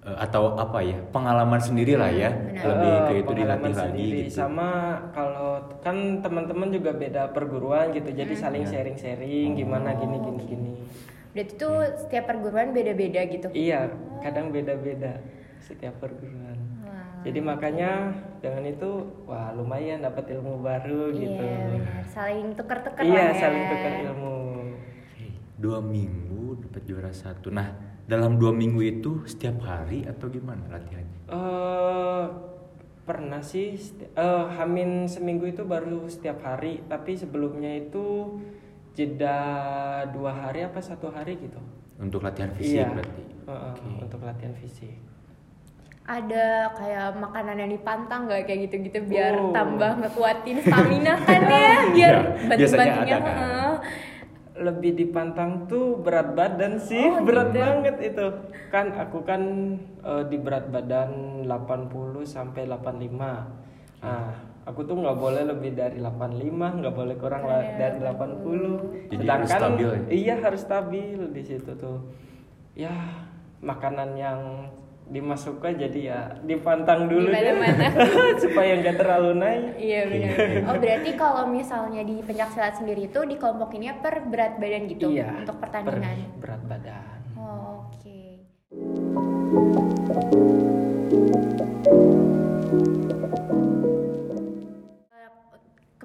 atau 0.06 0.52
apa 0.54 0.78
ya 0.78 1.00
pengalaman 1.08 1.56
sendiri 1.56 1.96
lah 1.96 2.08
ya 2.08 2.28
Benar. 2.28 2.60
lebih 2.62 2.92
Eh, 2.92 3.00
ke 3.00 3.12
itu 3.16 3.32
dilatih 3.34 3.72
lagi 3.74 4.06
gitu. 4.20 4.36
sama 4.36 4.68
kalau 5.10 5.50
kan 5.80 5.96
teman-teman 6.20 6.68
juga 6.68 6.92
beda 6.92 7.32
perguruan 7.32 7.88
gitu 7.90 8.12
jadi 8.12 8.28
Hmm. 8.30 8.42
saling 8.42 8.64
Iya. 8.64 8.70
sharing-sharing 8.70 9.50
gimana 9.54 9.96
gini 9.96 10.20
gini 10.20 10.42
gini 10.44 10.70
Berarti 11.32 11.52
tuh 11.56 11.76
setiap 11.98 12.24
perguruan 12.26 12.70
beda-beda 12.70 13.20
gitu. 13.24 13.48
iya 13.50 13.88
kadang 14.20 14.48
beda-beda 14.48 15.24
setiap 15.58 15.96
perguruan 15.98 16.60
Wah. 16.82 17.24
jadi 17.24 17.40
makanya 17.40 18.12
dengan 18.38 18.60
itu 18.66 18.90
wah 19.24 19.50
lumayan 19.50 20.04
dapat 20.04 20.28
ilmu 20.30 20.60
baru 20.60 21.10
gitu 21.10 21.32
Iya 21.40 21.80
benar, 21.80 22.04
saling 22.06 22.52
tuker-tuker 22.52 23.02
iya 23.02 23.12
lah 23.24 23.26
ya. 23.26 23.40
saling 23.40 23.64
tukar 23.66 23.92
ilmu 24.04 24.32
Dua 25.54 25.80
minggu 25.80 26.60
dapat 26.60 26.82
juara 26.84 27.08
satu. 27.08 27.48
Nah 27.48 27.72
dalam 28.04 28.36
dua 28.36 28.52
minggu 28.52 28.80
itu 28.82 29.24
setiap 29.24 29.60
hari 29.60 30.04
atau 30.04 30.28
gimana 30.28 30.60
latihannya? 30.68 31.18
eh 31.26 32.24
pernah 33.02 33.40
sih 33.40 33.76
eh 34.10 34.44
hamin 34.50 35.04
seminggu 35.06 35.44
itu 35.46 35.62
baru 35.62 36.04
setiap 36.06 36.40
hari 36.40 36.80
tapi 36.82 37.12
sebelumnya 37.14 37.68
itu 37.78 38.36
jeda 38.94 39.38
dua 40.08 40.32
hari 40.32 40.62
apa 40.62 40.78
satu 40.78 41.08
hari 41.08 41.36
gitu 41.38 41.60
Untuk 41.96 42.20
latihan 42.20 42.50
fisik 42.50 42.74
iya 42.74 42.88
berarti. 42.88 43.22
eh, 43.22 43.52
Oke. 43.70 44.02
untuk 44.02 44.20
latihan 44.20 44.54
fisik 44.54 44.96
Ada 46.02 46.46
kayak 46.74 47.16
makanan 47.16 47.56
yang 47.58 47.70
dipantang 47.70 48.24
nggak 48.24 48.44
kayak 48.44 48.68
gitu-gitu 48.68 48.98
biar 49.06 49.32
Oh. 49.34 49.50
tambah 49.50 49.96
ngekuatin 49.98 50.60
stamina 50.60 51.16
kan 51.18 51.42
ya, 51.42 51.72
biar 51.96 52.14
Ya, 52.14 52.20
biasanya 52.52 52.52
banting-bantingnya. 52.52 53.16
ada 53.16 53.24
kan. 53.24 53.36
Lebih 54.54 54.94
dipantang 54.94 55.66
tuh 55.66 55.98
berat 55.98 56.32
badan 56.32 56.78
sih 56.78 57.02
Oh, 57.02 57.22
berat 57.26 57.50
gitu. 57.50 57.58
banget 57.58 57.96
itu. 58.00 58.26
Kan 58.70 58.94
aku 58.94 59.22
kan 59.22 59.42
eh, 60.00 60.22
di 60.26 60.38
berat 60.38 60.68
badan 60.68 61.42
80 61.42 61.90
sampai 62.24 62.66
85 62.66 63.18
ah 64.04 64.36
aku 64.64 64.84
tuh 64.84 64.96
nggak 64.96 65.16
boleh 65.16 65.42
lebih 65.44 65.72
dari 65.72 65.96
85 65.96 66.44
nggak 66.80 66.94
boleh 66.94 67.16
kurang 67.16 67.42
Kayak 67.42 67.72
dari 67.76 67.98
80 68.00 69.12
Jadi 69.12 69.24
harus 69.26 69.48
stabil 69.48 69.88
ya? 69.88 70.00
iya 70.08 70.34
harus 70.38 70.60
stabil 70.60 71.18
di 71.30 71.42
situ 71.42 71.70
tuh. 71.74 71.98
Ya 72.72 72.92
makanan 73.58 74.14
yang 74.14 74.40
dimasukkan 75.04 75.76
jadi 75.76 76.00
ya 76.00 76.20
dipantang 76.40 77.12
dulu 77.12 77.28
ya 77.28 77.52
supaya 78.42 78.80
nggak 78.80 78.96
terlalu 78.96 79.30
naik. 79.36 79.76
Iya 79.76 80.00
benar. 80.08 80.34
Iya. 80.36 80.64
Oh 80.64 80.76
berarti 80.80 81.10
kalau 81.12 81.44
misalnya 81.52 82.00
di 82.00 82.24
pencaksilat 82.24 82.80
sendiri 82.80 83.12
itu 83.12 83.20
di 83.28 83.36
kelompok 83.36 83.76
ini 83.76 83.92
per 84.00 84.24
berat 84.24 84.56
badan 84.56 84.82
gitu 84.88 85.12
iya, 85.12 85.44
untuk 85.44 85.60
pertandingan? 85.60 86.16
per 86.40 86.40
berat 86.40 86.62
badan. 86.64 87.18
Oh, 87.36 87.84
oke. 87.84 88.00
okay. 88.00 88.32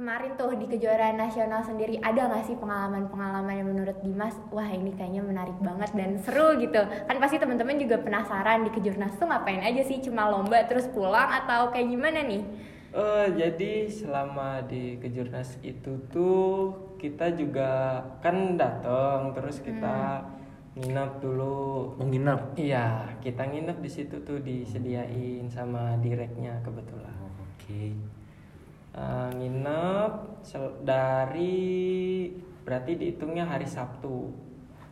Kemarin 0.10 0.34
tuh 0.42 0.58
di 0.58 0.66
kejuaraan 0.66 1.22
nasional 1.22 1.62
sendiri 1.62 2.02
ada 2.02 2.34
nggak 2.34 2.50
sih 2.50 2.58
pengalaman-pengalaman 2.58 3.62
yang 3.62 3.70
menurut 3.70 3.94
Dimas 4.02 4.34
wah 4.50 4.66
ini 4.66 4.90
kayaknya 4.98 5.22
menarik 5.22 5.54
banget 5.62 5.94
dan 5.94 6.18
seru 6.26 6.58
gitu 6.58 6.82
kan 6.82 7.22
pasti 7.22 7.38
teman-teman 7.38 7.78
juga 7.78 8.02
penasaran 8.02 8.66
di 8.66 8.74
kejurnas 8.74 9.14
tuh 9.22 9.30
ngapain 9.30 9.62
aja 9.62 9.86
sih 9.86 10.02
cuma 10.02 10.26
lomba 10.34 10.66
terus 10.66 10.90
pulang 10.90 11.30
atau 11.30 11.70
kayak 11.70 11.94
gimana 11.94 12.26
nih 12.26 12.42
Eh, 12.90 13.28
jadi 13.38 13.86
selama 13.86 14.66
di 14.66 14.98
kejurnas 14.98 15.62
itu 15.62 16.02
tuh 16.10 16.74
kita 16.98 17.38
juga 17.38 18.02
kan 18.18 18.58
datang 18.58 19.30
terus 19.38 19.62
kita 19.62 20.26
nginep 20.74 21.22
dulu 21.22 21.94
Oh 22.02 22.08
nginap. 22.10 22.58
Iya, 22.58 23.14
kita 23.22 23.46
nginep 23.46 23.78
di 23.78 23.90
situ 23.94 24.26
tuh 24.26 24.42
disediain 24.42 25.46
sama 25.54 26.02
direknya 26.02 26.58
kebetulan. 26.66 27.14
Oh, 27.14 27.46
Oke. 27.46 27.94
Eh, 29.00 29.30
nginep 29.40 30.44
dari 30.84 31.56
berarti 32.68 33.00
dihitungnya 33.00 33.48
hari 33.48 33.64
Sabtu. 33.64 34.28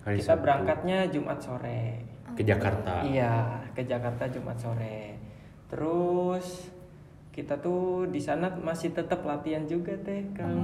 Hari 0.08 0.24
kita 0.24 0.40
Sabtu. 0.40 0.44
berangkatnya 0.48 1.12
Jumat 1.12 1.44
sore. 1.44 2.08
Ke 2.32 2.48
Jakarta. 2.48 3.04
Iya, 3.04 3.60
ke 3.76 3.84
Jakarta 3.84 4.32
Jumat 4.32 4.56
sore. 4.56 5.20
Terus 5.68 6.72
kita 7.36 7.60
tuh 7.60 8.08
di 8.08 8.24
sana 8.24 8.48
masih 8.56 8.96
tetap 8.96 9.28
latihan 9.28 9.68
juga 9.68 9.92
teh 10.00 10.24
kan. 10.32 10.56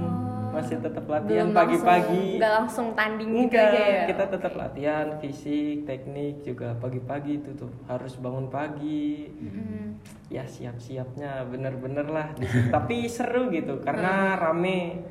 Masih 0.54 0.78
tetap 0.78 1.04
latihan 1.10 1.50
pagi-pagi. 1.50 2.38
nggak 2.38 2.52
langsung 2.62 2.94
tanding 2.94 3.30
gitu 3.46 3.58
aja 3.58 3.82
ya 3.82 4.02
kita 4.06 4.24
tetap 4.30 4.52
latihan 4.54 5.06
fisik, 5.18 5.82
teknik 5.82 6.46
juga 6.46 6.78
pagi-pagi 6.78 7.42
itu 7.42 7.50
tuh 7.58 7.70
harus 7.90 8.14
bangun 8.22 8.46
pagi. 8.46 9.28
Mm. 9.34 9.98
Ya 10.30 10.46
siap-siapnya 10.46 11.44
bener-bener 11.50 12.06
lah. 12.06 12.30
Tapi 12.74 13.10
seru 13.10 13.50
gitu 13.50 13.82
karena 13.82 14.38
rame. 14.38 15.02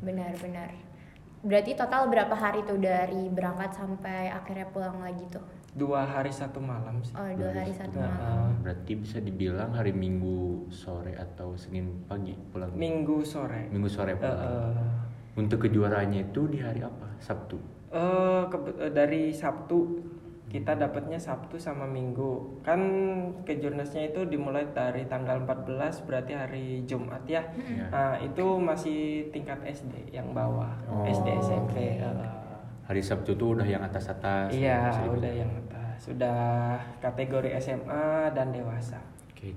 benar-benar 0.00 0.90
berarti 1.40 1.72
total 1.72 2.12
berapa 2.12 2.36
hari 2.36 2.60
tuh 2.68 2.76
dari 2.76 3.32
berangkat 3.32 3.72
sampai 3.72 4.28
akhirnya 4.28 4.68
pulang 4.68 5.00
lagi 5.00 5.24
tuh 5.32 5.44
Dua 5.72 6.02
hari 6.02 6.28
satu 6.28 6.58
malam 6.58 6.98
sih. 6.98 7.14
oh 7.14 7.30
dua 7.32 7.50
hari 7.52 7.70
satu 7.70 7.94
Nah, 7.94 8.10
malam 8.10 8.58
Berarti 8.60 8.92
bisa 8.96 9.18
dibilang 9.18 9.70
hari 9.70 9.90
Minggu 9.90 10.66
sore 10.68 11.14
atau 11.14 11.54
Senin 11.54 12.02
pagi 12.04 12.34
pulang. 12.50 12.70
Minggu 12.72 13.22
sore. 13.22 13.68
Minggu 13.68 13.86
sore 13.86 14.12
Eh, 14.12 14.16
pulang. 14.16 14.74
eh, 14.74 14.82
Untuk 15.36 15.62
kejuaraannya 15.62 16.26
itu 16.28 16.46
di 16.46 16.58
hari 16.58 16.80
apa? 16.80 17.06
Sabtu. 17.18 17.56
eh, 17.88 18.42
kebe- 18.46 18.78
eh, 18.80 18.90
dari 18.90 19.30
Sabtu 19.30 19.98
kita 20.46 20.74
dapatnya 20.74 21.14
Sabtu 21.16 21.54
sama 21.54 21.86
Minggu 21.86 22.58
kan 22.60 22.78
kejurnasnya 23.40 24.10
itu 24.10 24.26
dimulai 24.26 24.66
dari 24.68 25.02
tanggal 25.04 25.38
14 25.40 25.98
berarti 26.00 26.34
hari 26.34 26.64
Jumat 26.84 27.22
ya 27.24 27.38
Iya. 27.52 27.86
nah 27.88 28.10
itu 28.16 28.58
masih 28.58 28.98
tingkat 29.30 29.62
SD 29.64 30.10
yang 30.10 30.30
bawah 30.30 30.74
Oh, 30.84 31.02
SD 31.04 31.38
SMP 31.40 31.74
oke. 31.94 32.02
eh. 32.02 32.49
Hari 32.90 33.06
Sabtu 33.06 33.38
tuh 33.38 33.54
udah 33.54 33.66
yang 33.70 33.86
atas-atas. 33.86 34.50
iya 34.50 34.90
dibilang. 34.90 35.14
udah 35.14 35.32
yang 35.32 35.50
atas 35.62 35.70
sudah 36.02 36.38
kategori 36.98 37.54
SMA 37.62 38.34
dan 38.34 38.50
dewasa 38.50 38.98
Oke. 39.30 39.54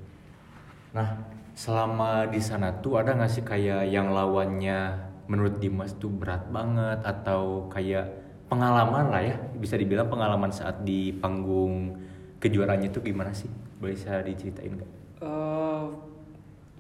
Nah, 0.94 1.18
selama 1.58 2.30
di 2.30 2.38
sana 2.38 2.78
tuh 2.78 3.02
ada 3.02 3.18
nggak 3.18 3.32
sih 3.34 3.42
kayak 3.42 3.90
yang 3.90 4.14
lawannya 4.14 5.10
menurut 5.26 5.58
Dimas 5.58 5.98
tuh 5.98 6.14
berat 6.14 6.46
banget 6.54 7.02
atau 7.02 7.66
kayak 7.74 8.06
pengalaman 8.54 9.10
lah 9.10 9.24
ya, 9.26 9.36
bisa 9.58 9.82
dibilang 9.82 10.14
pengalaman 10.14 10.54
saat 10.54 10.86
di 10.86 11.10
panggung 11.18 11.98
kejuaraannya 12.38 12.94
tuh 12.94 13.02
gimana 13.02 13.34
sih? 13.34 13.50
Bisa 13.82 14.22
diceritain 14.22 14.78
nggak? 14.78 14.92
Eh, 15.24 15.53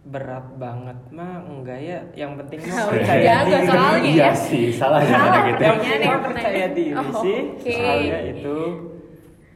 berat 0.03 0.45
banget 0.59 0.99
mah 1.15 1.39
enggak 1.47 1.79
ya 1.79 1.99
yang 2.11 2.35
penting 2.35 2.59
mah 2.67 2.91
percaya 2.91 3.23
jago 3.23 3.55
diri. 3.55 3.67
soalnya 3.71 4.01
iya 4.03 4.25
ya. 4.27 4.31
sih, 4.35 4.65
salah 4.75 4.99
jangan 4.99 5.47
gitu. 5.47 5.61
yang 5.63 5.77
penting 5.79 6.01
ya, 6.03 6.11
mah 6.11 6.21
percaya 6.27 6.65
diri 6.75 6.95
Oh, 6.99 7.21
sih 7.23 7.39
soalnya 7.63 8.19
itu 8.35 8.57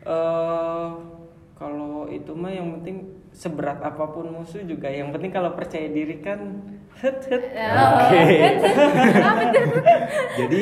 eh 0.07 0.87
kalau 1.57 2.07
itu 2.07 2.31
mah 2.31 2.53
yang 2.53 2.69
penting 2.79 3.17
seberat 3.37 3.79
apa 3.85 4.13
pun 4.13 4.29
musuh 4.33 4.65
juga. 4.65 4.89
Yang 4.89 5.13
penting 5.13 5.31
kalau 5.33 5.53
percaya 5.53 5.89
diri 5.89 6.21
kan 6.21 6.39
het 6.97 7.21
het 7.29 7.43
Oh, 7.53 8.09
Oke. 8.09 8.21
Jadi 10.41 10.61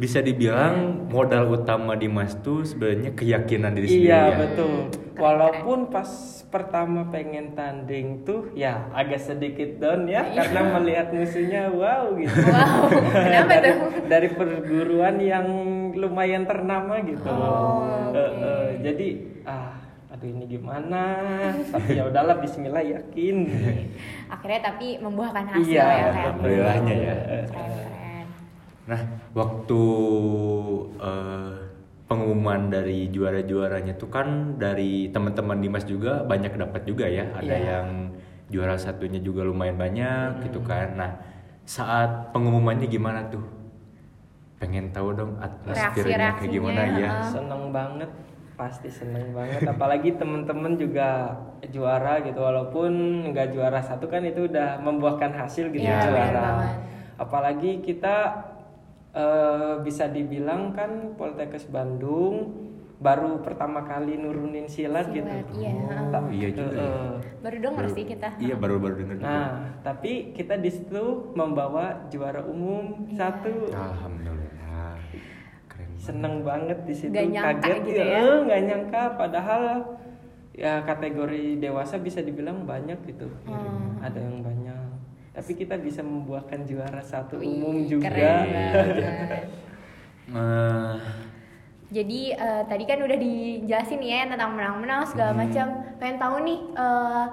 bisa 0.00 0.18
dibilang 0.18 0.74
modal 1.06 1.52
utama 1.52 1.92
Dimas 1.92 2.32
tuh 2.36 2.64
sebenarnya 2.64 3.12
keyakinan 3.12 3.76
diri 3.76 3.86
sendiri 3.86 4.08
iya 4.08 4.22
ya. 4.26 4.36
betul. 4.38 4.88
Walaupun 5.14 5.92
pas 5.92 6.08
pertama 6.48 7.04
pengen 7.06 7.52
tanding 7.52 8.24
tuh 8.24 8.48
ya 8.50 8.88
agak 8.90 9.20
sedikit 9.20 9.76
down 9.76 10.08
ya 10.08 10.24
Iya. 10.24 10.48
karena 10.48 10.60
melihat 10.74 11.06
musuhnya 11.12 11.68
wow 11.68 12.16
gitu. 12.16 12.32
Wow 12.40 12.88
kenapa 13.12 13.52
dari, 13.54 13.68
tuh? 13.70 13.90
dari 14.08 14.28
perguruan 14.32 15.16
yang 15.20 15.46
lumayan 15.92 16.48
ternama 16.48 16.96
gitu. 17.04 17.28
Oh, 17.28 18.08
Eh, 18.10 18.16
oke. 18.16 18.40
eh, 18.40 18.68
jadi 18.80 19.08
ah 19.44 19.76
aduh 20.10 20.26
ini 20.26 20.44
gimana? 20.48 21.02
Tapi 21.68 21.94
ya 21.94 22.08
udahlah 22.08 22.40
Bismillah 22.40 22.82
yakin. 22.82 23.36
Akhirnya 24.26 24.60
tapi 24.64 24.96
membuahkan 24.96 25.44
hasil 25.46 25.68
Iya, 25.68 25.76
ya 25.76 25.84
kayak 25.84 26.08
alhamdulillahnya 26.16 26.94
ya. 26.96 27.14
keren 27.44 27.89
Nah, 28.90 29.00
waktu 29.38 29.82
eh, 30.98 31.52
pengumuman 32.10 32.74
dari 32.74 33.06
juara-juaranya 33.06 33.94
tuh 33.94 34.10
kan 34.10 34.58
dari 34.58 35.06
teman-teman 35.14 35.62
Dimas 35.62 35.86
juga 35.86 36.26
banyak 36.26 36.58
dapat 36.58 36.82
juga 36.82 37.06
ya. 37.06 37.30
Ada 37.38 37.46
Iya. 37.46 37.58
yang 37.70 37.86
juara 38.50 38.74
satunya 38.74 39.22
juga 39.22 39.46
lumayan 39.46 39.78
banyak 39.78 40.42
gitu 40.50 40.58
kan. 40.66 40.98
Nah, 40.98 41.10
saat 41.62 42.34
pengumumannya 42.34 42.90
gimana 42.90 43.30
tuh? 43.30 43.46
Pengen 44.58 44.90
tahu 44.90 45.14
dong 45.14 45.38
atmosfernya 45.38 46.36
kayak 46.36 46.50
gimana 46.50 46.82
ya? 46.98 47.10
seneng 47.24 47.70
banget 47.70 48.10
pasti 48.60 48.92
seneng 48.92 49.32
banget 49.32 49.64
apalagi 49.64 50.20
temen-temen 50.20 50.76
juga 50.76 51.32
juara 51.72 52.20
gitu 52.20 52.44
walaupun 52.44 52.92
nggak 53.32 53.56
juara 53.56 53.80
satu 53.80 54.04
kan 54.04 54.20
itu 54.20 54.52
udah 54.52 54.76
membuahkan 54.84 55.32
hasil 55.32 55.72
gitu 55.72 55.80
benar 55.80 56.04
juara 56.04 56.48
apalagi 57.16 57.80
kita 57.80 58.36
eh, 59.12 59.74
bisa 59.80 60.06
dibilang 60.06 60.70
kan 60.70 60.90
Poltekkes 61.14 61.66
Bandung 61.66 62.66
baru 62.96 63.40
pertama 63.40 63.80
kali 63.80 64.14
nurunin 64.14 64.68
silat, 64.68 65.08
gitu 65.08 65.24
Silat, 65.24 65.48
iya. 65.56 65.72
Oh, 66.12 66.28
iya 66.28 66.48
juga 66.52 66.68
ya. 66.70 66.84
Eh, 66.84 67.12
baru 67.40 67.56
denger 67.58 67.80
Baru- 67.82 67.96
sih 67.96 68.04
kita 68.04 68.28
Iya, 68.36 68.54
baru-baru 68.54 68.94
denger 68.94 69.16
juga. 69.16 69.24
Nah, 69.26 69.48
tapi 69.80 70.12
kita 70.30 70.54
di 70.56 70.68
situ 70.68 71.04
membawa 71.32 71.96
juara 72.06 72.44
umum 72.44 73.08
Iya. 73.08 73.16
satu. 73.16 73.72
Alhamdulillah. 73.72 75.00
Keren 75.66 75.88
banget. 75.88 75.96
Seneng 75.96 76.34
banget 76.42 76.78
di 76.84 76.92
situ. 76.92 77.08
Nggak 77.10 77.28
nyangka 77.32 77.56
Kaget 77.58 77.78
gitu 77.80 77.96
ya. 77.98 78.20
eh, 78.20 78.36
nggak 78.44 78.60
nyangka. 78.62 79.02
Padahal 79.16 79.62
ya 80.52 80.72
kategori 80.82 81.44
dewasa 81.56 81.96
bisa 81.98 82.20
dibilang 82.20 82.68
banyak 82.68 83.00
gitu. 83.06 83.32
Hmm. 83.48 83.96
Ada 83.98 84.20
yang 84.20 84.44
banyak. 84.44 84.59
Tapi 85.40 85.52
kita 85.56 85.80
bisa 85.80 86.04
membuahkan 86.04 86.68
juara 86.68 87.00
satu 87.00 87.40
Wih, 87.40 87.48
umum 87.48 87.88
juga. 87.88 88.12
keren 88.12 88.44
banget. 88.52 88.86
Eh, 90.36 90.96
Jadi 91.96 92.20
eh, 92.30 92.62
tadi 92.70 92.84
kan 92.86 93.02
udah 93.02 93.18
dijelasin 93.18 93.98
ya 94.04 94.28
tentang 94.28 94.54
menang-menang 94.54 95.08
segala 95.08 95.32
macam. 95.34 95.66
Pengen 95.98 96.20
tahu 96.20 96.36
nih 96.44 96.58
eh, 96.76 97.26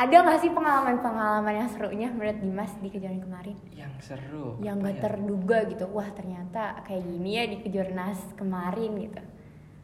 ada 0.00 0.16
nggak 0.24 0.40
sih 0.40 0.50
pengalaman-pengalaman 0.54 1.54
yang 1.60 1.68
serunya 1.68 2.08
menurut 2.08 2.38
Dimas 2.40 2.72
di 2.80 2.88
kejuaraan 2.88 3.20
kemarin? 3.20 3.56
Yang 3.74 3.94
seru. 4.00 4.56
Yang 4.62 4.76
apa 4.78 4.86
gak 4.86 4.94
ya? 4.96 5.02
terduga 5.04 5.58
gitu. 5.68 5.84
Wah 5.92 6.08
ternyata 6.14 6.62
kayak 6.86 7.04
gini 7.04 7.30
ya 7.36 7.44
di 7.44 7.56
kejurnas 7.60 8.18
kemarin 8.38 8.92
gitu. 8.96 9.22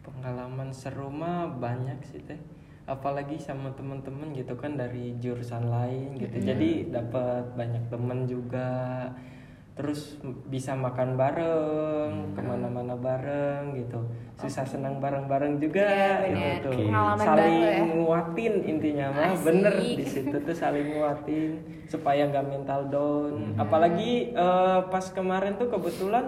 pengalaman 0.06 0.70
seru 0.70 1.10
mah 1.10 1.50
banyak 1.50 1.98
sih 2.06 2.22
teh 2.22 2.38
apalagi 2.86 3.34
sama 3.34 3.74
teman-teman 3.74 4.30
gitu 4.30 4.54
kan 4.54 4.78
dari 4.78 5.18
jurusan 5.18 5.66
lain 5.66 6.14
gitu. 6.16 6.38
Jadi 6.38 6.88
dapat 6.88 7.42
banyak 7.58 7.90
teman 7.90 8.24
juga. 8.24 8.70
Terus 9.76 10.16
bisa 10.48 10.72
makan 10.72 11.20
bareng 11.20 12.32
ke 12.32 12.40
mana-mana 12.40 12.96
bareng 12.96 13.76
gitu. 13.76 14.00
Susah 14.40 14.64
senang 14.64 15.04
bareng-bareng 15.04 15.60
juga 15.60 16.24
Iya, 16.24 16.64
gitu. 16.64 16.72
Pengalaman 16.88 17.20
saling 17.20 17.56
ya. 17.60 17.76
nguatin 17.84 18.54
intinya 18.64 19.06
mah 19.12 19.36
bener. 19.36 19.76
Di 19.76 20.06
situ 20.06 20.32
tuh 20.32 20.56
saling 20.56 20.96
nguatin 20.96 21.60
supaya 21.92 22.24
nggak 22.24 22.46
mental 22.48 22.88
down. 22.88 23.32
Hmm. 23.36 23.60
apalagi 23.60 24.32
eh, 24.32 24.80
pas 24.88 25.04
kemarin 25.12 25.60
tuh 25.60 25.68
kebetulan 25.68 26.24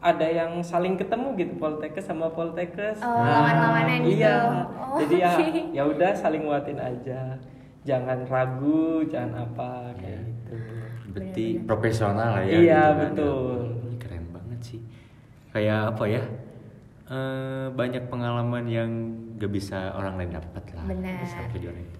ada 0.00 0.24
yang 0.24 0.58
saling 0.60 0.96
ketemu 0.96 1.36
gitu 1.36 1.52
Poltekkes 1.54 2.04
sama 2.04 2.28
Poltekkes 2.28 2.98
Oh, 2.98 3.20
lawan-lawanan 3.20 4.00
gitu. 4.02 4.16
iya 4.16 4.36
Oh, 4.90 4.98
jadi 4.98 5.14
ya 5.16 5.30
oke. 5.30 5.60
ya 5.70 5.82
udah 5.86 6.10
saling 6.12 6.42
nguatin 6.42 6.76
aja 6.76 7.20
jangan 7.80 8.24
ragu 8.24 9.04
jangan 9.04 9.44
apa 9.44 9.92
kayak 9.94 10.20
gitu 10.26 10.56
berarti 11.10 11.44
profesional 11.62 12.30
lah 12.32 12.42
ya. 12.42 12.52
Iya, 12.54 12.58
gitu 12.58 12.64
kan. 12.64 12.96
betul. 13.02 13.56
Ih, 13.84 13.96
Keren 13.98 14.24
banget 14.30 14.60
sih. 14.62 14.80
Kayak 15.50 15.80
apa 15.90 16.04
ya? 16.06 16.22
eh, 17.10 17.66
banyak 17.70 18.02
pengalaman 18.06 18.64
yang 18.64 18.90
gak 19.34 19.50
bisa 19.50 19.90
orang 19.92 20.14
lain 20.16 20.32
dapat 20.32 20.64
lah. 20.72 20.84
Benar. 20.86 21.22
Sampai 21.24 21.58
juara 21.58 21.76
itu. 21.76 21.99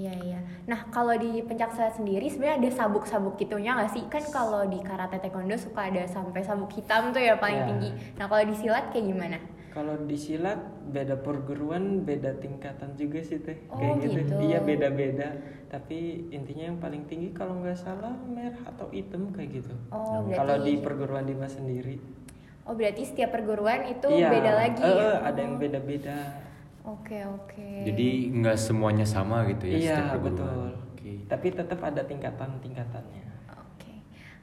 Iya 0.00 0.14
iya. 0.24 0.40
Nah 0.64 0.88
kalau 0.88 1.12
di 1.12 1.44
pencak 1.44 1.76
silat 1.76 1.92
sendiri 1.92 2.24
sebenarnya 2.24 2.56
ada 2.56 2.70
sabuk-sabuk 2.72 3.36
gitunya 3.36 3.76
nggak 3.76 3.92
sih? 3.92 4.04
Kan 4.08 4.24
kalau 4.32 4.64
di 4.64 4.80
karate 4.80 5.20
taekwondo 5.20 5.60
suka 5.60 5.92
ada 5.92 6.08
sampai 6.08 6.40
sabuk 6.40 6.72
hitam 6.72 7.12
tuh 7.12 7.20
ya 7.20 7.36
paling 7.36 7.60
Iya. 7.60 7.68
tinggi. 7.68 7.90
Nah 8.16 8.24
kalau 8.24 8.44
di 8.48 8.56
silat 8.56 8.88
kayak 8.88 9.06
gimana? 9.06 9.38
Kalau 9.70 9.94
di 10.02 10.18
silat 10.18 10.58
beda 10.90 11.20
perguruan, 11.20 12.02
beda 12.02 12.34
tingkatan 12.40 12.96
juga 12.96 13.22
sih 13.22 13.38
teh. 13.38 13.54
Oh, 13.68 13.78
Kayak 13.78 13.94
gitu. 14.02 14.18
gitu. 14.18 14.34
Iya 14.40 14.58
beda-beda. 14.64 15.28
Tapi 15.68 15.98
intinya 16.32 16.64
yang 16.72 16.78
paling 16.80 17.06
tinggi 17.06 17.30
kalau 17.30 17.60
nggak 17.60 17.78
salah 17.78 18.10
merah 18.26 18.58
atau 18.66 18.88
hitam 18.90 19.30
kayak 19.30 19.62
gitu. 19.62 19.74
Oh 19.92 20.24
berarti. 20.24 20.38
Kalau 20.40 20.56
di 20.64 20.72
perguruan 20.80 21.24
Dimas 21.28 21.54
sendiri. 21.54 22.00
Oh 22.64 22.72
berarti 22.72 23.02
setiap 23.04 23.30
perguruan 23.30 23.84
itu 23.84 24.08
iya, 24.10 24.30
beda 24.32 24.52
lagi. 24.54 24.82
eh, 24.82 24.96
ya? 24.96 25.12
ada 25.22 25.38
yang 25.38 25.54
beda-beda. 25.60 26.18
Oke 26.90 27.18
oke. 27.22 27.66
Jadi 27.84 28.08
nggak 28.32 28.56
semuanya 28.56 29.06
sama 29.06 29.46
gitu 29.46 29.64
ya 29.64 29.78
Iya, 29.78 30.18
betul. 30.18 30.74
Oke. 30.90 31.22
Tapi 31.24 31.46
tetap 31.50 31.78
ada 31.80 32.02
tingkatan-tingkatannya. 32.02 33.24
Oke. 33.48 33.92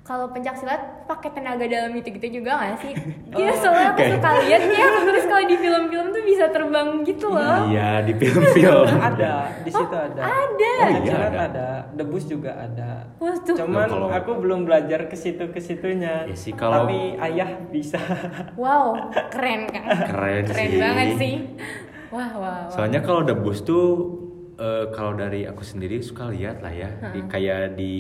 Kalau 0.01 0.31
pencak 0.31 0.55
silat 0.55 0.79
pakai 1.03 1.29
tenaga 1.31 1.67
dalam 1.67 1.91
itu 1.91 2.07
gitu 2.09 2.39
juga 2.39 2.55
gak 2.57 2.79
sih? 2.79 2.95
Oh, 3.27 3.37
Iya 3.37 3.51
soalnya 3.53 3.91
aku 3.91 3.99
kayak- 3.99 4.13
suka 4.15 4.29
lihat 4.41 4.61
kayak 4.65 4.91
terus 5.03 5.25
kalau 5.27 5.43
di 5.45 5.57
film-film 5.59 6.07
tuh 6.09 6.23
bisa 6.23 6.45
terbang 6.47 6.89
gitu 7.03 7.27
loh. 7.27 7.67
Iya 7.67 7.89
di 8.01 8.13
film-film. 8.15 8.87
ada, 9.11 9.33
di 9.61 9.69
situ 9.69 9.95
ada. 9.99 10.21
ada. 10.23 10.71
Oh, 10.73 10.89
iya, 10.95 11.03
silat 11.03 11.27
ada. 11.27 11.39
ada. 11.43 11.67
Debus 11.93 12.23
juga 12.25 12.51
ada. 12.55 12.91
Wah 13.19 13.35
tuh. 13.37 13.53
Cuman 13.53 13.83
Nah, 13.83 13.91
kalau- 13.91 14.11
aku 14.13 14.31
belum 14.39 14.63
belajar 14.63 15.05
ke 15.05 15.15
situ 15.15 15.43
ke 15.45 15.59
situnya. 15.59 16.23
Ya 16.23 16.33
sih, 16.33 16.55
kalau- 16.55 16.87
Tapi 16.87 17.19
ayah 17.21 17.59
bisa. 17.67 17.99
Wow 18.55 19.11
keren 19.27 19.67
kan? 19.67 19.83
Keren 20.07 20.43
Keren 20.47 20.65
sih. 20.65 20.79
banget 20.79 21.09
sih. 21.17 21.35
Wah 22.09 22.31
wah. 22.33 22.39
wah. 22.39 22.71
Soalnya 22.71 22.99
kalau 23.01 23.21
debus 23.21 23.61
tuh 23.61 23.85
eh, 24.55 24.85
kalau 24.91 25.13
dari 25.13 25.43
aku 25.43 25.61
sendiri 25.61 25.99
suka 25.99 26.29
lihat 26.29 26.63
lah 26.63 26.71
ya, 26.71 26.89
di, 27.11 27.19
kayak 27.25 27.75
di 27.75 27.93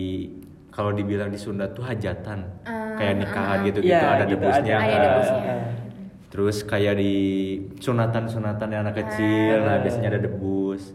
kalau 0.71 0.93
dibilang 0.93 1.27
di 1.27 1.37
Sunda 1.37 1.65
tuh 1.67 1.81
hajatan, 1.83 2.45
Ah, 2.63 2.93
kayak 2.95 3.13
nikahan 3.17 3.57
gitu 3.65 3.79
gitu 3.81 3.89
Iya, 3.89 4.13
ada 4.13 4.25
gitu, 4.25 4.33
debusnya. 4.37 4.75
Ada 4.77 4.85
kan. 4.87 5.01
debusnya. 5.01 5.55
Terus 6.27 6.57
kayak 6.61 6.93
di 6.95 7.13
sunatan-sunatan 7.79 8.67
yang 8.69 8.81
anak 8.85 8.95
kecil, 9.01 9.55
nah 9.63 9.75
Ah. 9.75 9.81
biasanya 9.81 10.09
ada 10.13 10.21
debus. 10.21 10.93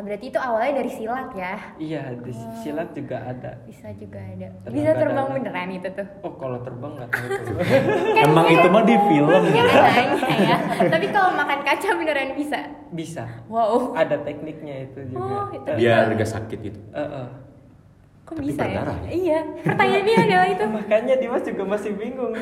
Wah, 0.00 0.08
berarti 0.08 0.32
itu 0.32 0.40
awalnya 0.40 0.80
dari 0.80 0.88
silat 0.88 1.28
ya? 1.30 1.54
Iya, 1.76 2.02
di 2.16 2.32
silat 2.56 2.96
juga 2.96 3.20
ada. 3.20 3.52
Bisa 3.68 3.92
juga 3.92 4.16
ada. 4.16 4.48
Tenaga 4.58 4.72
Bisa 4.72 4.90
terbang 4.96 5.12
dalam. 5.20 5.36
beneran 5.36 5.68
itu 5.70 5.88
tuh. 5.92 6.06
Oh, 6.24 6.32
kalau 6.40 6.56
terbang 6.64 6.92
nggak 6.96 7.10
tahu 7.12 7.26
tuh. 7.28 7.56
Emang 8.24 8.46
itu 8.48 8.66
mah 8.66 8.80
di 8.80 8.96
film. 8.96 9.28
Ya 9.44 9.64
katanya 9.68 10.16
ya. 10.40 10.56
Tapi 10.88 11.06
kalau 11.06 11.30
makan 11.36 11.60
kaca 11.60 11.88
beneran 11.92 12.32
bisa. 12.32 12.60
bisa. 12.90 13.24
Wow. 13.44 13.92
Ada 13.92 14.24
tekniknya 14.24 14.88
itu 14.88 15.04
juga. 15.04 15.20
Oh, 15.20 15.46
itu 15.52 15.68
Eh, 15.68 15.76
Biar 15.76 16.08
gak 16.10 16.30
sakit 16.30 16.58
gitu. 16.62 16.80
eh, 16.88 17.04
eh. 17.04 17.28
Kok 18.24 18.32
Tapi 18.32 18.46
bisa 18.46 18.62
ya? 18.62 18.66
berdarah 18.72 18.96
ya? 18.96 19.10
Iya. 19.12 19.40
Pertanyaannya 19.60 20.16
adalah 20.18 20.48
itu 20.48 20.64
Makanya 20.80 21.14
Dimas 21.20 21.44
juga 21.44 21.64
masih 21.68 21.92
bingung. 21.92 22.32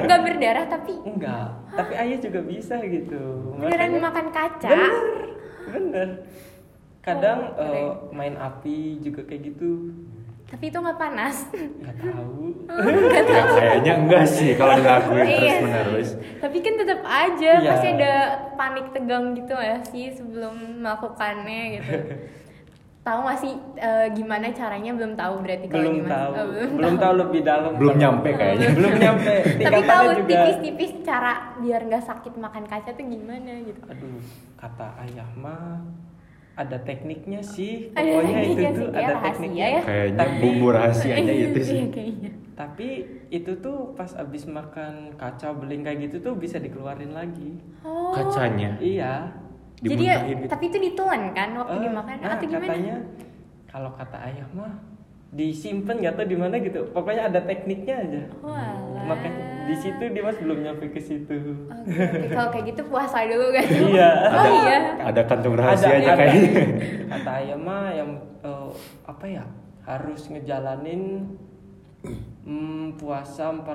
nggak 0.00 0.20
berdarah 0.24 0.64
tapi 0.64 0.94
Enggak, 1.04 1.46
tapi 1.68 1.92
ayah 1.94 2.16
juga 2.16 2.40
bisa 2.40 2.80
gitu. 2.80 3.20
beneran 3.52 3.68
Makanya- 3.92 4.00
makan 4.00 4.26
kaca. 4.30 4.68
Bener, 4.72 4.96
bener. 5.68 6.08
Kadang 7.02 7.38
Oh, 7.52 7.66
eh, 7.66 7.90
main 8.14 8.34
api 8.34 9.02
juga 9.02 9.26
kayak 9.26 9.42
gitu. 9.50 9.90
Tapi 10.46 10.68
itu 10.68 10.78
nggak 10.78 11.00
panas. 11.00 11.48
Nggak 11.80 11.96
tahu. 11.98 12.52
Ya, 13.24 13.42
kayaknya 13.50 13.92
enggak 13.98 14.24
sih 14.28 14.52
kalau 14.52 14.76
dilakuin 14.76 15.24
Iya 15.24 15.34
terus 15.34 15.56
menerus. 15.64 16.08
Tapi 16.38 16.56
kan 16.60 16.74
tetap 16.76 17.00
aja 17.02 17.50
Iya. 17.56 17.70
pasti 17.72 17.88
ada 17.90 18.12
panik 18.52 18.86
tegang 18.92 19.32
gitu 19.32 19.54
ya 19.54 19.80
sih 19.82 20.12
sebelum 20.12 20.84
melakukannya 20.84 21.60
gitu. 21.74 21.92
tahu 23.02 23.18
nggak 23.18 23.38
sih 23.40 23.52
eh, 23.76 24.06
gimana 24.14 24.46
caranya 24.54 24.94
belum 24.94 25.18
tahu 25.18 25.34
berarti 25.42 25.66
kalau 25.66 25.82
belum 25.82 25.96
gimana? 25.98 26.12
tahu. 26.14 26.30
Oh, 26.30 26.46
belum 26.70 26.94
tahu 27.00 27.12
lebih 27.18 27.40
dalam. 27.42 27.72
Belum 27.74 27.96
nyampe 27.98 28.28
kayaknya. 28.30 28.68
belum 28.78 28.94
nyampe. 28.94 29.34
Tapi 29.58 29.80
tahu 29.82 30.06
juga. 30.14 30.28
tipis-tipis 30.28 30.92
cara 31.02 31.32
biar 31.58 31.80
nggak 31.82 32.04
sakit 32.04 32.34
makan 32.36 32.64
kaca 32.68 32.90
tuh 32.92 33.02
gimana 33.02 33.58
gitu. 33.64 33.80
Aduh, 33.88 34.20
kata 34.54 35.00
ayah 35.02 35.26
mah 35.34 35.80
ada 36.52 36.76
tekniknya 36.78 37.40
sih. 37.40 37.88
Ada 37.90 38.04
Pokoknya 38.04 38.28
itu 38.30 38.36
tekniknya 38.36 38.70
tuh 38.72 38.88
ada 38.88 39.00
rahasia 39.10 39.24
tekniknya. 39.26 39.66
ya. 39.66 39.80
Kayaknya 39.82 40.18
Tapi- 40.18 40.40
bumbu 40.40 40.66
rahasianya 40.68 41.32
itu 41.34 41.60
sih. 41.60 41.80
Iya. 41.88 42.30
Tapi 42.52 42.88
itu 43.28 43.52
tuh 43.58 43.78
pas 43.92 44.12
abis 44.12 44.44
makan 44.44 44.92
kaca 45.16 45.48
beling 45.52 45.80
kayak 45.80 45.98
gitu 46.06 46.16
tuh 46.20 46.34
bisa 46.34 46.56
dikeluarin 46.56 47.10
lagi. 47.10 47.56
Oh. 47.80 48.12
Kacanya 48.12 48.76
Iya. 48.76 49.32
Jadi 49.82 50.04
ya, 50.04 50.22
gitu. 50.22 50.46
tapi 50.46 50.64
itu 50.68 50.78
ditelan 50.78 51.32
kan 51.32 51.58
waktu 51.58 51.74
Eh, 51.74 51.82
dimakan 51.82 52.14
nah, 52.16 52.30
atau 52.30 52.46
gimana? 52.46 52.62
katanya 52.62 52.94
kalau 53.66 53.90
kata 53.90 54.14
ayah 54.22 54.46
mah 54.52 54.72
disimpan 55.32 55.96
nggak 55.96 56.14
tahu 56.14 56.26
di 56.28 56.36
mana 56.36 56.54
gitu. 56.56 56.80
Pokoknya 56.92 57.32
ada 57.32 57.40
tekniknya 57.42 57.96
aja. 57.98 58.22
Walah. 58.38 59.02
Makanya 59.08 59.42
di 59.66 59.76
situ 59.78 60.04
Dimas 60.10 60.36
belum 60.38 60.58
nyampe 60.62 60.90
ke 60.90 61.00
situ. 61.00 61.36
Oke, 61.66 61.94
oke. 61.94 62.28
kalau 62.30 62.48
kayak 62.50 62.64
gitu 62.74 62.82
puasa 62.90 63.24
dulu 63.26 63.46
kan? 63.54 63.66
Iya. 63.92 64.10
Oh 64.28 64.42
ada 64.42 64.50
iya. 64.52 64.78
ada 65.02 65.22
kantung 65.26 65.54
rahasianya 65.54 66.12
ada. 66.12 66.18
kayaknya. 66.18 66.50
Kata 67.12 67.30
ayah 67.42 67.58
mah 67.58 67.86
yang 67.94 68.10
eh, 68.42 68.70
apa 69.06 69.24
ya 69.26 69.44
harus 69.82 70.30
ngejalanin 70.30 71.34
hmm, 72.46 72.98
puasa 72.98 73.50
40 73.50 73.66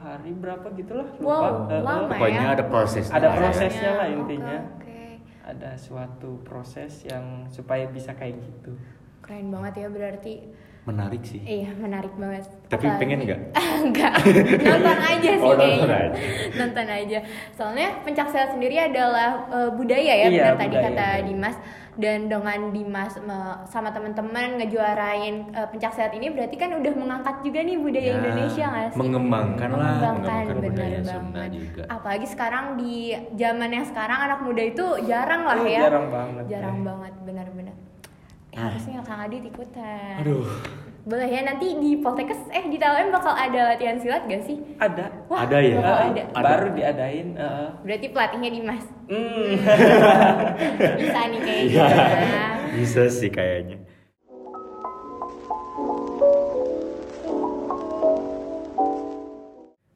hari 0.00 0.30
berapa 0.36 0.66
gitulah 0.76 1.08
lupa. 1.16 1.24
Wow, 1.24 1.72
eh, 1.72 1.82
lama 1.84 2.12
Pokoknya 2.12 2.42
ya. 2.44 2.54
ada 2.56 2.64
prosesnya. 2.68 3.14
Ada 3.16 3.28
ya. 3.28 3.36
prosesnya 3.36 3.90
lah 3.96 4.06
intinya. 4.08 4.58
Oke. 4.76 5.00
Ada 5.48 5.70
suatu 5.80 6.30
proses 6.44 7.08
yang 7.08 7.48
supaya 7.48 7.88
bisa 7.88 8.12
kayak 8.12 8.36
gitu. 8.40 8.76
Keren 9.24 9.48
banget 9.52 9.84
ya 9.84 9.88
berarti. 9.88 10.34
Menarik 10.88 11.20
sih. 11.20 11.36
Iya, 11.38 11.68
menarik 11.76 12.16
banget. 12.16 12.48
Tapi 12.66 12.88
pengen 12.96 13.20
nggak? 13.20 13.40
Enggak. 13.84 14.12
Nonton 14.58 14.98
aja 14.98 15.30
sih 15.30 15.44
Oh, 15.44 15.52
nonton 15.52 15.68
kayaknya. 15.84 15.98
aja. 16.00 16.20
Nonton 16.56 16.86
aja. 16.88 17.18
Soalnya 17.52 17.88
pencak 18.00 18.26
silat 18.26 18.50
sendiri 18.50 18.76
adalah 18.78 19.28
eh, 19.48 19.70
budaya 19.70 20.12
ya, 20.16 20.26
Iya, 20.26 20.28
benar 20.32 20.54
tadi 20.56 20.74
budaya. 20.74 20.86
kata 20.88 21.06
Dimas. 21.22 21.56
Dan 21.98 22.30
dengan 22.30 22.70
Dimas 22.70 23.18
sama 23.66 23.90
teman-teman 23.90 24.56
ngejuarain 24.56 25.34
eh, 25.50 25.66
pencak 25.68 25.92
silat 25.92 26.14
ini 26.14 26.30
berarti 26.30 26.54
kan 26.54 26.70
udah 26.72 26.92
mengangkat 26.94 27.36
juga 27.42 27.58
nih 27.60 27.76
budaya 27.76 28.06
Ya, 28.06 28.14
Indonesia 28.16 28.64
nggak 28.64 28.88
sih? 28.88 28.98
mengembangkan 28.98 29.68
lah, 29.68 29.76
mengembangkan, 29.76 30.42
mengembangkan 30.46 30.56
budaya 30.64 30.98
Sunda 31.04 31.42
juga. 31.50 31.82
Apalagi 31.90 32.26
sekarang 32.26 32.64
di 32.76 32.94
zaman 33.34 33.68
yang 33.68 33.84
sekarang 33.84 34.18
anak 34.22 34.40
muda 34.40 34.62
itu 34.62 34.86
jarang 35.04 35.42
lah 35.42 35.58
Oh, 35.58 35.66
ya. 35.66 35.80
jarang 35.84 36.06
banget, 36.08 36.44
Jarang 36.48 36.76
eh. 36.76 36.84
banget, 36.86 37.12
benar-benar. 37.22 37.76
Ya, 38.58 38.60
Ah. 38.60 38.74
harusnya 38.74 38.98
Kang 39.06 39.22
Adit 39.22 39.42
ikutan. 39.44 40.18
Aduh. 40.18 40.42
Boleh 41.06 41.30
ya 41.30 41.46
nanti 41.46 41.78
di 41.78 41.94
Poltekkes 41.96 42.50
eh 42.50 42.66
di 42.66 42.74
TLM 42.74 43.08
bakal 43.08 43.30
ada 43.30 43.70
latihan 43.70 43.94
silat 43.96 44.26
gak 44.26 44.42
sih? 44.42 44.58
Ada. 44.76 45.06
Wah, 45.30 45.46
Ada 45.46 45.56
ya? 45.62 45.74
bakal 45.78 45.96
ada. 46.04 46.22
Ada. 46.34 46.42
Baru 46.44 46.68
diadain. 46.74 47.28
eh. 47.38 47.68
Berarti 47.80 48.06
pelatihnya 48.10 48.50
Dimas. 48.50 48.84
Hmm. 49.06 49.50
Bisa 51.00 51.20
nih 51.24 51.40
kayaknya. 51.40 51.70
Iya. 51.70 51.86
Bisa 52.74 53.02
sih 53.08 53.30
kayaknya. 53.30 53.78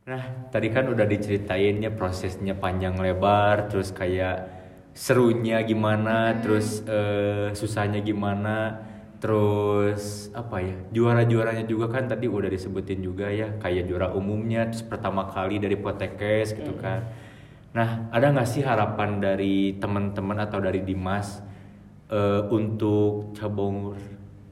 Nah, 0.03 0.23
tadi 0.51 0.69
kan 0.69 0.91
udah 0.91 1.07
diceritain 1.07 1.79
ya 1.79 1.91
prosesnya 1.91 2.55
panjang 2.55 2.99
lebar, 2.99 3.71
terus 3.71 3.95
kayak 3.95 4.62
serunya 4.93 5.61
gimana, 5.65 6.37
terus 6.45 6.85
eh, 6.85 7.51
susahnya 7.57 8.05
gimana, 8.05 8.85
terus 9.19 10.29
apa 10.37 10.61
ya 10.61 10.77
juara-juaranya 10.93 11.65
juga 11.65 11.89
kan 11.89 12.09
tadi 12.09 12.29
udah 12.29 12.53
disebutin 12.53 13.01
juga 13.01 13.33
ya, 13.33 13.57
kayak 13.57 13.89
juara 13.89 14.13
umumnya, 14.13 14.69
terus 14.69 14.85
pertama 14.85 15.29
kali 15.29 15.57
dari 15.59 15.77
Potekes 15.81 16.53
gitu 16.53 16.77
kan. 16.77 17.09
Nah, 17.73 18.13
ada 18.13 18.37
nggak 18.37 18.49
sih 18.49 18.61
harapan 18.61 19.17
dari 19.17 19.81
teman-teman 19.81 20.45
atau 20.45 20.61
dari 20.61 20.85
Dimas 20.85 21.41
eh, 22.13 22.43
untuk 22.53 23.33
cabang 23.33 23.97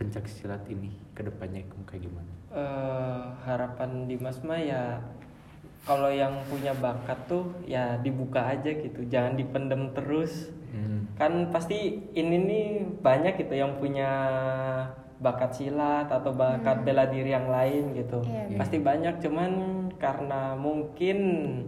pencak 0.01 0.25
silat 0.25 0.65
ini 0.73 0.97
ke 1.13 1.21
depannya 1.21 1.69
kayak 1.85 2.09
gimana? 2.09 2.33
Eh, 2.51 3.23
harapan 3.45 4.09
Dimas 4.09 4.41
mah 4.41 4.57
ya 4.57 5.05
kalau 5.83 6.09
yang 6.09 6.37
punya 6.45 6.71
bakat 6.73 7.17
tuh 7.25 7.45
ya 7.65 7.97
dibuka 7.97 8.45
aja 8.49 8.71
gitu 8.71 9.05
jangan 9.05 9.35
dipendem 9.35 9.91
terus 9.93 10.51
Hmm. 10.71 11.03
kan 11.19 11.51
pasti 11.51 11.75
ini 12.13 12.37
nih 12.41 12.67
banyak 12.97 13.35
gitu 13.37 13.59
yang 13.59 13.75
punya 13.75 14.07
bakat 15.19 15.51
silat 15.53 16.07
atau 16.07 16.31
bakat 16.31 16.81
bela 16.81 17.05
diri 17.05 17.29
yang 17.29 17.45
lain 17.45 17.91
gitu 17.93 18.23
Iya, 18.23 18.55
pasti 18.55 18.79
banyak 18.79 19.19
cuman 19.19 19.51
karena 19.99 20.55
mungkin 20.55 21.19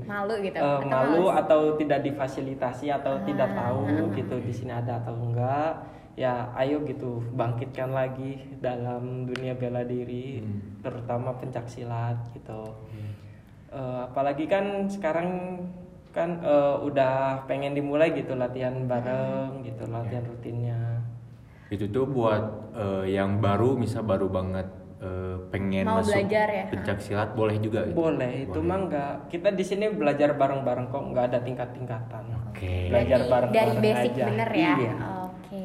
Malu 0.07 0.39
gitu. 0.41 0.55
eh, 0.55 0.63
atau 0.63 0.87
malu 0.87 1.27
males. 1.27 1.39
atau 1.43 1.61
tidak 1.77 2.01
difasilitasi 2.03 2.89
atau 2.89 3.21
tidak 3.23 3.51
Ah. 3.51 3.75
tahu 3.75 3.83
gitu 4.15 4.39
di 4.39 4.53
sini 4.55 4.71
ada 4.71 4.97
atau 4.97 5.13
enggak 5.13 5.83
ya 6.15 6.49
ayo 6.55 6.81
gitu 6.85 7.21
bangkitkan 7.33 7.91
lagi 7.91 8.39
dalam 8.57 9.27
dunia 9.27 9.53
bela 9.53 9.83
diri 9.83 10.41
Hmm. 10.41 10.79
terutama 10.79 11.35
pencak 11.35 11.67
silat 11.67 12.17
gitu 12.33 12.71
Eh, 13.73 13.99
apalagi 14.05 14.45
kan 14.45 14.85
sekarang 14.85 15.29
kan 16.13 16.45
eh, 16.45 16.77
udah 16.79 17.49
pengen 17.49 17.73
dimulai 17.73 18.13
gitu 18.13 18.37
latihan 18.37 18.85
bareng 18.85 19.65
gitu 19.65 19.89
latihan 19.89 20.21
rutinnya 20.23 21.01
Itu 21.67 21.89
tuh 21.89 22.05
buat 22.05 22.45
eh, 22.77 23.05
yang 23.11 23.41
baru, 23.41 23.73
misal 23.75 24.05
baru 24.05 24.29
banget 24.29 24.69
eh, 25.01 25.41
pengen 25.49 25.89
Mau 25.89 26.05
masuk 26.05 26.13
belajar 26.13 26.47
ya? 26.47 26.65
pencak 26.69 27.01
silat 27.01 27.33
boleh 27.33 27.57
juga. 27.57 27.89
gitu? 27.89 27.97
boleh 27.97 28.45
itu 28.45 28.59
mah 28.61 28.79
enggak 28.79 29.13
kita 29.33 29.49
di 29.51 29.65
sini 29.65 29.89
belajar 29.89 30.37
bareng-bareng 30.37 30.87
kok 30.87 31.03
nggak 31.09 31.25
ada 31.33 31.39
tingkat-tingkatan 31.41 32.25
Oke. 32.53 32.93
belajar 32.93 33.19
Dari- 33.19 33.31
bareng-bareng 33.33 33.73
dari 33.73 33.85
basic 33.89 34.13
aja. 34.13 34.25
bener 34.29 34.51
ya 34.53 34.73
Iya. 34.77 34.95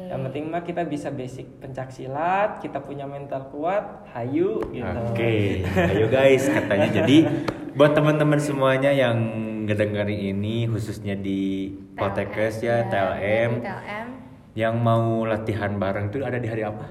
Oke 0.08 0.10
yang 0.10 0.20
penting 0.24 0.44
mah 0.46 0.62
kita 0.62 0.82
bisa 0.82 1.08
basic 1.08 1.60
pencak 1.60 1.88
silat 1.88 2.56
kita 2.58 2.80
punya 2.80 3.04
mental 3.04 3.44
kuat 3.46 4.08
hayu 4.10 4.56
gitu 4.66 4.98
Oke, 5.06 5.60
ayo 5.68 6.08
guys 6.08 6.48
katanya. 6.48 6.88
Jadi 6.88 7.28
buat 7.72 7.92
teman-teman 7.92 8.36
semuanya 8.38 8.88
yang 8.88 9.16
ngedengerin 9.62 10.32
ini 10.34 10.64
khususnya 10.64 11.12
di 11.12 11.68
Poltekkes 11.92 12.60
ya, 12.60 12.88
TLM, 12.88 13.60
TLM 13.60 14.08
yang 14.54 14.74
mau 14.74 15.22
latihan 15.22 15.76
bareng 15.76 16.08
tuh 16.08 16.24
ada 16.24 16.36
di 16.36 16.48
hari 16.48 16.64
apa? 16.64 16.88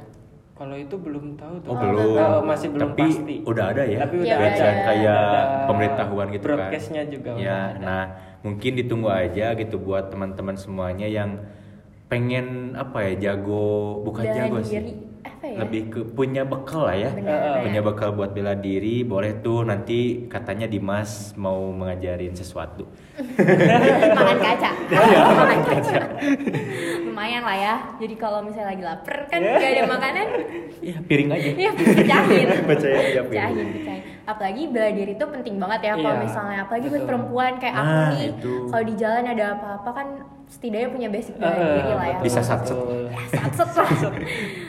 kalau 0.53 0.73
itu 0.73 0.93
belum 0.93 1.38
tahu 1.38 1.53
tuh 1.60 1.69
Oh, 1.69 1.73
Oh, 1.73 1.77
belum. 1.80 2.17
Oh, 2.17 2.41
masih 2.41 2.69
belum 2.69 2.89
Tapi 2.91 3.01
pasti 3.03 3.36
udah 3.43 3.65
ada 3.67 3.84
ya. 3.84 3.99
Tapi 3.99 4.15
Ya, 4.15 4.21
udah 4.25 4.38
Website 4.41 4.65
ada. 4.71 4.86
kayak 4.88 5.21
Ada 5.21 5.41
pemberitahuan 5.65 6.27
gitu 6.27 6.41
kan. 6.41 6.49
broadcastnya 6.49 7.03
juga 7.06 7.30
Ya, 7.30 7.38
udah 7.38 7.62
ada. 7.67 7.77
nah 7.80 8.03
mungkin 8.41 8.71
ditunggu 8.73 9.06
aja 9.08 9.53
gitu 9.53 9.75
buat 9.77 10.10
teman-teman 10.10 10.53
semuanya 10.56 11.06
yang 11.06 11.38
pengen 12.08 12.46
apa 12.74 13.04
ya 13.04 13.13
jago 13.30 13.67
bukan 14.02 14.24
Bela 14.24 14.36
jago 14.38 14.58
diri. 14.58 14.65
sih. 14.65 14.80
Apa 15.20 15.43
ya? 15.43 15.58
Lebih 15.60 15.82
ke 15.88 16.00
punya 16.08 16.41
bekal 16.41 16.84
lah 16.84 16.96
ya. 16.96 17.12
Benar, 17.12 17.60
punya 17.62 17.78
benar. 17.78 17.88
bekal 17.91 18.10
buat 18.12 18.32
bela 18.32 18.56
diri, 18.56 19.04
boleh 19.04 19.38
tuh 19.38 19.62
nanti 19.62 20.00
katanya 20.26 20.65
Dimas 20.65 21.10
mau 21.36 21.67
mengajarin 21.70 22.32
sesuatu. 22.32 22.88
makan 24.17 24.38
kaca 24.38 24.72
Iya, 24.89 25.20
makan 25.41 25.60
kaca 25.63 25.96
lumayan 27.04 27.41
lah 27.41 27.58
ya 27.58 27.76
jadi 27.98 28.13
kalau 28.15 28.39
misalnya 28.41 28.70
lagi 28.72 28.84
lapar 28.84 29.17
kan 29.26 29.39
Iya. 29.39 29.58
nggak 29.58 29.72
ada 29.72 29.84
makanan 29.89 30.28
Ya, 30.80 30.98
piring 31.02 31.30
aja. 31.32 31.50
ya 31.52 31.72
pecahin 31.74 32.48
Percaya 32.63 32.96
aja, 32.96 33.22
piring. 33.22 33.28
pecahin 33.28 33.67
pecahin 33.74 34.04
apalagi 34.24 34.62
bela 34.70 34.89
diri 34.91 35.12
itu 35.13 35.26
penting 35.26 35.56
banget 35.58 35.80
ya 35.82 35.93
kalau 35.96 36.13
Iya, 36.13 36.22
misalnya 36.22 36.58
apalagi 36.62 36.88
buat 36.88 37.04
perempuan 37.04 37.52
kayak 37.58 37.76
aku 37.76 37.89
Nah, 37.89 38.10
nih 38.12 38.22
itu. 38.30 38.54
kalau 38.70 38.84
di 38.86 38.93
jalan 38.96 39.24
ada 39.26 39.46
apa-apa 39.52 39.89
kan 39.91 40.08
setidaknya 40.47 40.89
punya 40.89 41.10
basic 41.12 41.36
bela 41.36 41.53
diri 41.53 41.91
lah 41.91 42.07
ya 42.07 42.17
Bisa 42.23 42.39
satset. 42.39 42.71
betul. 42.73 43.12
Satset 43.29 43.69
lah. 43.75 43.89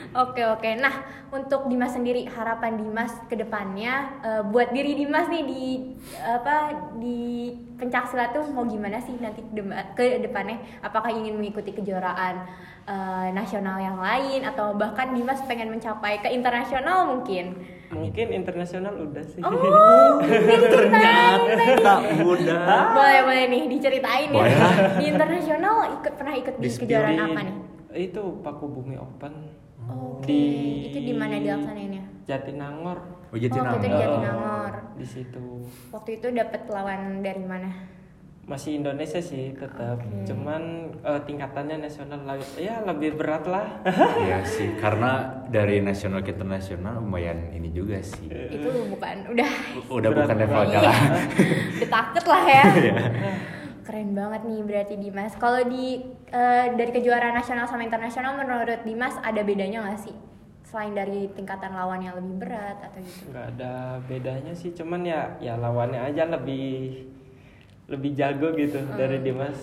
Oke 0.25 0.41
oke. 0.41 0.65
Nah 0.81 1.05
untuk 1.29 1.69
Dimas 1.69 1.93
sendiri 1.93 2.25
harapan 2.25 2.81
Dimas 2.81 3.13
ke 3.29 3.37
depannya 3.37 4.09
eh, 4.25 4.41
buat 4.41 4.73
diri 4.73 4.97
Dimas 4.97 5.29
nih 5.29 5.45
di 5.45 5.65
apa 6.17 6.73
di 6.97 7.53
pencak 7.77 8.09
silat 8.09 8.33
tuh 8.33 8.41
mau 8.49 8.65
gimana 8.65 8.97
sih 8.97 9.13
nanti 9.21 9.45
ke 9.93 10.17
depannya? 10.19 10.57
Apakah 10.81 11.13
ingin 11.13 11.37
mengikuti 11.37 11.71
kejuaraan 11.71 12.35
eh, 12.89 13.27
nasional 13.31 13.77
yang 13.77 14.01
lain 14.01 14.43
atau 14.49 14.73
bahkan 14.73 15.13
Dimas 15.13 15.45
pengen 15.45 15.69
mencapai 15.69 16.25
ke 16.25 16.33
internasional 16.33 17.13
mungkin? 17.13 17.78
Mungkin 17.89 18.27
internasional 18.31 18.93
udah 19.01 19.23
sih 19.23 19.41
Oh, 19.41 20.21
tak 21.79 21.99
mudah. 22.19 22.93
Boleh 22.93 23.21
boleh 23.23 23.43
nih 23.47 23.61
diceritain 23.67 24.29
Boleh 24.29 24.51
ya. 24.51 24.69
Di 24.95 25.05
internasional 25.07 25.75
ikut 25.95 26.13
pernah 26.13 26.35
ikut 26.35 26.53
di 26.55 26.63
Di 26.63 26.69
kejuaraan 26.75 27.15
Di- 27.15 27.25
apa 27.25 27.39
nih? 27.41 27.55
itu 27.91 28.21
Paku 28.39 28.65
Bumi 28.67 28.95
Open 28.95 29.33
Oke. 29.89 30.29
Di- 30.29 30.85
Itu 30.87 30.99
di 31.01 31.13
mana 31.13 31.35
dilaksanainnya? 31.35 32.03
Jatinangor 32.23 32.99
Oh, 33.29 33.37
jadi 33.37 33.53
Oh, 33.55 33.65
kita 33.67 33.77
di. 33.79 33.89
Jatinangor. 33.95 34.73
di 34.95 35.05
situ 35.07 35.45
Waktu 35.89 36.09
itu 36.15 36.27
dapat 36.31 36.61
lawan 36.65 37.01
dari 37.19 37.43
mana? 37.43 37.69
Masih 38.49 38.81
Indonesia 38.81 39.21
sih 39.21 39.53
tetap 39.53 40.01
Oke. 40.01 40.25
cuman 40.25 40.89
eh, 41.05 41.21
tingkatannya 41.21 41.85
nasional 41.85 42.25
lah 42.25 42.35
ya 42.57 42.81
lebih 42.81 43.13
berat 43.13 43.45
lah 43.45 43.69
Iya 44.25 44.41
sih, 44.41 44.73
karena 44.81 45.21
dari 45.47 45.79
nasional 45.79 46.25
ke 46.25 46.33
internasional 46.33 46.97
lumayan 46.97 47.53
ini 47.53 47.69
juga 47.69 48.01
sih. 48.01 48.25
Itu 48.25 48.89
bukan 48.89 49.29
udah 49.33 49.49
Udah 49.89 50.09
Berat 50.09 50.25
bukan 50.27 50.37
level 50.41 50.63
kalah. 50.69 50.97
udah 51.77 51.89
takut 51.89 52.25
lah 52.25 52.43
ya. 52.43 52.63
Iya. 52.79 52.95
Keren 53.85 54.13
banget 54.13 54.41
nih 54.45 54.61
berarti 54.61 54.95
Dimas. 54.97 55.33
Kalau 55.37 55.61
di 55.65 56.01
eh, 56.29 56.65
dari 56.73 56.91
kejuaraan 56.93 57.33
nasional 57.33 57.65
sama 57.65 57.81
internasional 57.81 58.37
menurut 58.37 58.81
Dimas 58.81 59.17
ada 59.21 59.41
bedanya 59.41 59.81
nggak 59.85 59.99
sih? 59.99 60.15
Selain 60.61 60.93
dari 60.93 61.25
tingkatan 61.33 61.73
lawan 61.73 61.97
yang 61.97 62.13
lebih 62.13 62.45
berat 62.45 62.77
atau 62.77 63.01
gitu? 63.01 63.33
nggak 63.33 63.45
ada 63.57 63.97
bedanya 64.05 64.53
sih 64.53 64.69
cuman 64.69 65.01
ya 65.01 65.33
ya 65.41 65.57
lawannya 65.57 65.97
aja 65.97 66.29
lebih 66.29 67.09
lebih 67.89 68.13
jago 68.13 68.53
gitu 68.53 68.77
dari 68.93 69.19
Dimas 69.19 69.57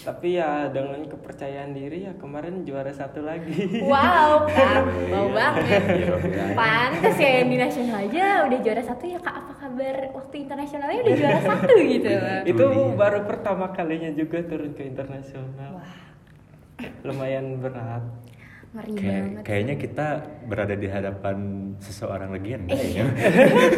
tapi 0.00 0.32
ya 0.34 0.72
dengan 0.72 1.04
kepercayaan 1.04 1.76
diri 1.76 2.08
ya 2.08 2.16
kemarin 2.16 2.64
juara 2.64 2.88
satu 2.88 3.20
lagi 3.20 3.84
Wow, 3.84 4.46
kak, 4.48 4.80
mau 5.12 5.28
Iya. 5.28 5.36
banget. 5.36 5.82
Iya, 5.92 6.16
iya. 6.24 6.44
Pantes 6.54 7.16
ya 7.18 7.30
yang 7.36 7.48
di 7.50 7.58
nasional 7.58 7.96
aja 8.00 8.24
udah 8.48 8.58
juara 8.58 8.80
satu 8.80 9.04
ya 9.04 9.20
kak. 9.20 9.34
Apa 9.36 9.52
kabar 9.60 9.96
waktu 10.14 10.34
internasionalnya 10.40 11.00
udah 11.02 11.14
juara 11.14 11.40
satu 11.52 11.72
gitu? 11.76 12.08
itu 12.48 12.64
baru 12.96 13.20
pertama 13.28 13.68
kalinya 13.70 14.08
juga 14.10 14.40
turun 14.40 14.72
ke 14.72 14.82
internasional 14.84 15.76
Wah, 15.76 15.92
lumayan 17.02 17.60
berat 17.60 18.04
ngeri 18.74 18.92
Kayak, 18.92 19.22
banget. 19.22 19.42
kayaknya 19.42 19.74
kita 19.76 20.06
berada 20.44 20.74
di 20.74 20.88
hadapan 20.88 21.36
seseorang 21.78 22.28
legenda 22.34 22.74
ya. 22.74 23.06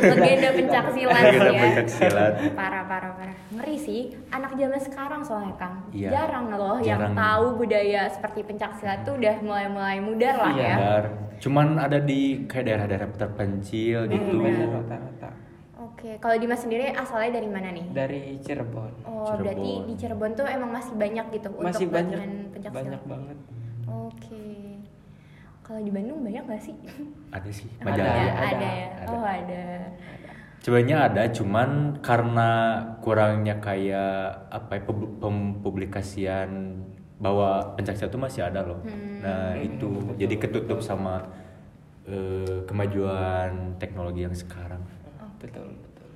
legenda 0.02 0.48
pencak 0.50 0.84
silat 0.90 1.20
Legenda 1.22 1.46
ya. 1.46 1.60
pencak 1.60 1.86
silat. 1.86 2.32
Parah 2.52 2.82
parah 2.82 3.12
parah. 3.12 3.36
Ngeri 3.50 3.76
sih. 3.76 4.00
Anak 4.28 4.52
zaman 4.54 4.80
sekarang 4.80 5.20
soalnya 5.20 5.52
Kang. 5.56 5.76
Iya. 5.90 6.08
Jarang 6.10 6.48
loh 6.50 6.76
yang 6.80 6.96
Jarang. 6.98 7.14
tahu 7.14 7.44
budaya 7.58 8.08
seperti 8.08 8.40
pencak 8.42 8.72
silat 8.74 9.00
tuh 9.02 9.14
udah 9.14 9.36
mulai-mulai 9.38 9.98
mudar 9.98 10.34
lah 10.34 10.50
Iya. 10.50 10.64
ya. 10.64 10.74
Benar. 10.74 11.04
Cuman 11.36 11.66
ada 11.76 11.98
di 11.98 12.20
kayak 12.42 12.64
daerah-daerah 12.66 13.08
terpencil 13.14 13.98
gitu. 14.06 14.32
Hmm, 14.34 14.72
rata-rata 14.74 15.30
Oke, 15.78 16.16
kalau 16.16 16.36
Dimas 16.36 16.58
sendiri 16.58 16.88
asalnya 16.90 17.36
dari 17.36 17.46
mana 17.46 17.68
nih? 17.68 17.84
dari 17.90 18.22
Cirebon 18.40 19.04
Oh, 19.04 19.24
Cirebon. 19.26 19.40
berarti 19.42 19.72
di 19.84 19.94
Cirebon 19.94 20.30
tuh 20.34 20.46
emang 20.46 20.70
masih 20.70 20.92
banyak 20.92 21.26
gitu 21.30 21.48
masih 21.54 21.84
untuk 21.84 21.94
banyak 21.94 22.20
banyak 22.66 23.02
banget 23.06 23.38
Oke. 23.86 24.44
Kalau 25.66 25.82
di 25.82 25.90
Bandung 25.90 26.22
banyak 26.22 26.46
gak 26.46 26.62
sih? 26.62 26.74
Ada 27.34 27.50
sih. 27.50 27.66
ada, 27.82 27.90
Majalaya. 27.90 28.14
ya, 28.14 28.22
ada, 28.22 28.46
ada 28.46 28.66
ya. 28.70 28.86
ada. 29.02 29.06
Oh, 29.10 29.24
ada. 29.26 29.64
Sebenarnya 30.62 30.96
ada, 31.10 31.22
cuman 31.30 31.70
karena 31.98 32.50
kurangnya 32.98 33.58
kayak 33.58 34.14
apa 34.46 34.78
ya, 34.78 34.82
pub- 34.82 35.14
pempublikasian 35.18 36.50
bahwa 37.18 37.74
pencak 37.74 37.98
silat 37.98 38.10
itu 38.10 38.20
masih 38.20 38.40
ada 38.46 38.62
loh. 38.62 38.78
Hmm. 38.82 39.22
Nah 39.22 39.58
itu 39.58 39.86
betul, 39.90 40.14
jadi 40.22 40.34
ketutup 40.38 40.78
sama 40.82 41.26
eh, 42.06 42.62
kemajuan 42.62 43.74
teknologi 43.78 44.22
yang 44.22 44.34
sekarang. 44.34 44.82
betul 45.36 45.66
betul 45.66 46.10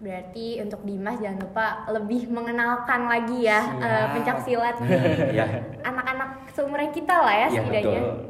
Berarti 0.00 0.64
untuk 0.64 0.80
Dimas 0.84 1.20
jangan 1.20 1.44
lupa 1.44 1.66
lebih 1.92 2.32
mengenalkan 2.32 3.04
lagi 3.04 3.44
ya 3.44 3.60
Siap. 3.60 3.80
eh, 3.80 4.06
pencak 4.12 4.36
silat 4.44 4.76
nih. 4.80 4.92
ya, 5.40 5.46
anak-anak 5.84 6.28
seumuran 6.52 6.88
kita 6.92 7.16
lah 7.16 7.34
ya 7.36 7.48
Iya, 7.48 7.60
setidaknya. 7.64 8.00
betul. 8.00 8.29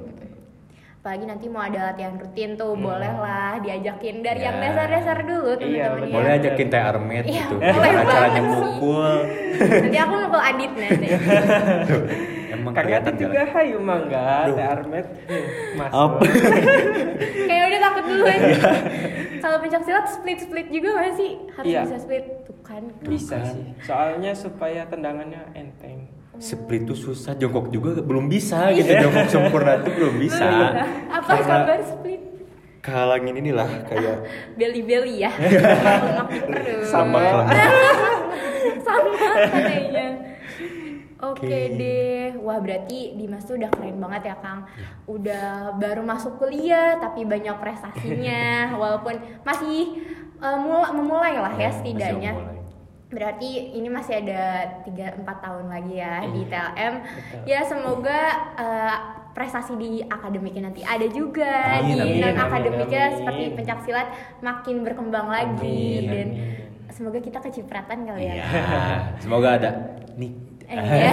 Apalagi 1.00 1.24
nanti 1.24 1.48
mau 1.48 1.64
ada 1.64 1.80
latihan 1.86 2.12
rutin 2.12 2.54
tuh, 2.54 2.76
boleh 2.76 3.08
lah 3.16 3.56
diajakin 3.56 4.20
dari 4.20 4.44
yang 4.44 4.52
Ya. 4.54 4.68
dasar-dasar 4.68 5.24
dulu 5.24 5.56
Iya, 5.56 5.56
teman-teman 5.56 6.04
ya. 6.04 6.12
boleh 6.12 6.30
ajakin 6.36 6.66
teh 6.68 6.76
armet 6.78 7.24
Iya, 7.24 7.32
gitu. 7.40 7.54
boleh 7.56 7.72
Gimana 7.72 8.04
caranya 8.04 8.20
banget 8.36 8.52
sih. 8.52 8.60
mukul? 8.60 9.12
Nanti 9.80 9.98
aku 9.98 10.14
mukul 10.18 10.42
Adit 10.42 10.72
nanti. 10.74 11.06
Tuh, 11.88 12.02
Emang 12.50 12.72
Kang 12.76 12.84
kelihatan 12.84 13.14
juga 13.16 13.32
jalan. 13.40 13.48
hayu 13.56 13.78
mangga 13.80 14.28
teh 14.50 14.66
Armet 14.66 15.06
masuk? 15.72 16.10
Kayak 17.48 17.64
udah 17.64 17.80
takut 17.80 18.04
duluan. 18.04 18.38
Iya. 18.42 18.72
Kalau 19.40 19.56
pencak 19.56 19.82
silat 19.82 20.04
split-split 20.06 20.68
juga 20.68 20.88
gak 20.94 21.16
sih? 21.16 21.30
Harus 21.50 21.64
Iya. 21.66 21.80
bisa 21.82 21.96
split. 21.98 22.24
Tuh 22.44 22.56
kan. 22.60 22.82
bisa 23.02 23.34
kan. 23.34 23.48
sih 23.48 23.64
soalnya 23.80 24.32
supaya 24.32 24.84
tendangannya 24.84 25.42
enteng 25.54 26.06
Split 26.40 26.82
tuh 26.82 26.96
susah, 26.96 27.36
jongkok 27.36 27.68
juga 27.68 28.00
belum 28.00 28.26
bisa 28.26 28.72
gitu. 28.72 28.88
Jongkok 28.88 29.28
sempurna 29.28 29.76
tuh 29.78 29.92
belum 29.92 30.14
bisa. 30.16 30.48
Apa 31.06 31.36
Karena 31.36 31.68
kabar 31.68 31.80
split? 31.84 32.20
kehalangin 32.80 33.36
inilah 33.36 33.68
kayak 33.84 34.24
ya. 35.20 35.28
Lemak 35.28 36.26
di 36.26 36.38
perut. 36.40 36.80
sama 36.82 37.20
sama 38.80 39.12
katanya. 39.52 40.06
Oke 41.20 41.44
Oke. 41.44 41.76
deh, 41.76 42.32
wah 42.40 42.56
berarti 42.56 43.12
Dimas 43.12 43.44
tuh 43.44 43.60
udah 43.60 43.68
keren 43.68 44.00
banget 44.00 44.32
ya 44.32 44.36
Kang. 44.40 44.64
Udah 45.04 45.76
baru 45.76 46.00
masuk 46.00 46.40
kuliah 46.40 46.96
tapi 46.96 47.28
banyak 47.28 47.52
prestasinya, 47.60 48.42
walaupun 48.80 49.14
masih 49.44 50.00
eh, 50.40 50.56
mula- 50.56 50.96
memulai 50.96 51.36
lah 51.36 51.52
ya 51.52 51.68
setidaknya. 51.68 52.32
Berarti 53.10 53.48
ini 53.74 53.90
masih 53.90 54.22
ada 54.22 54.42
3-4 54.86 55.18
tahun 55.26 55.66
lagi 55.66 55.94
ya 55.94 56.22
di 56.24 56.40
Iya, 56.40 56.50
TLM. 56.70 56.94
betul. 57.02 57.40
Ya 57.44 57.60
semoga 57.62 58.20
eh, 58.54 58.96
prestasi 59.30 59.72
di 59.74 59.90
akademiknya 60.00 60.62
nanti 60.64 60.82
ada 60.82 61.06
juga 61.06 61.50
Amin, 61.76 61.94
di 61.96 62.02
amin, 62.18 62.20
non 62.20 62.36
akademiknya 62.36 63.04
amin. 63.04 63.16
seperti 63.16 63.42
pencak 63.52 63.78
silat 63.80 64.08
makin 64.40 64.82
berkembang 64.82 65.26
lagi 65.26 65.74
Amin, 66.00 66.06
dan 66.06 66.28
amin. 66.28 66.90
semoga 66.90 67.18
kita 67.18 67.38
kecipratan 67.40 67.98
kali 68.04 68.26
ya. 68.26 68.34
Iya. 68.36 68.46
Semoga 69.18 69.48
ada 69.54 69.70
nih. 70.14 70.32
Eh, 70.66 70.76
iya. 70.78 71.10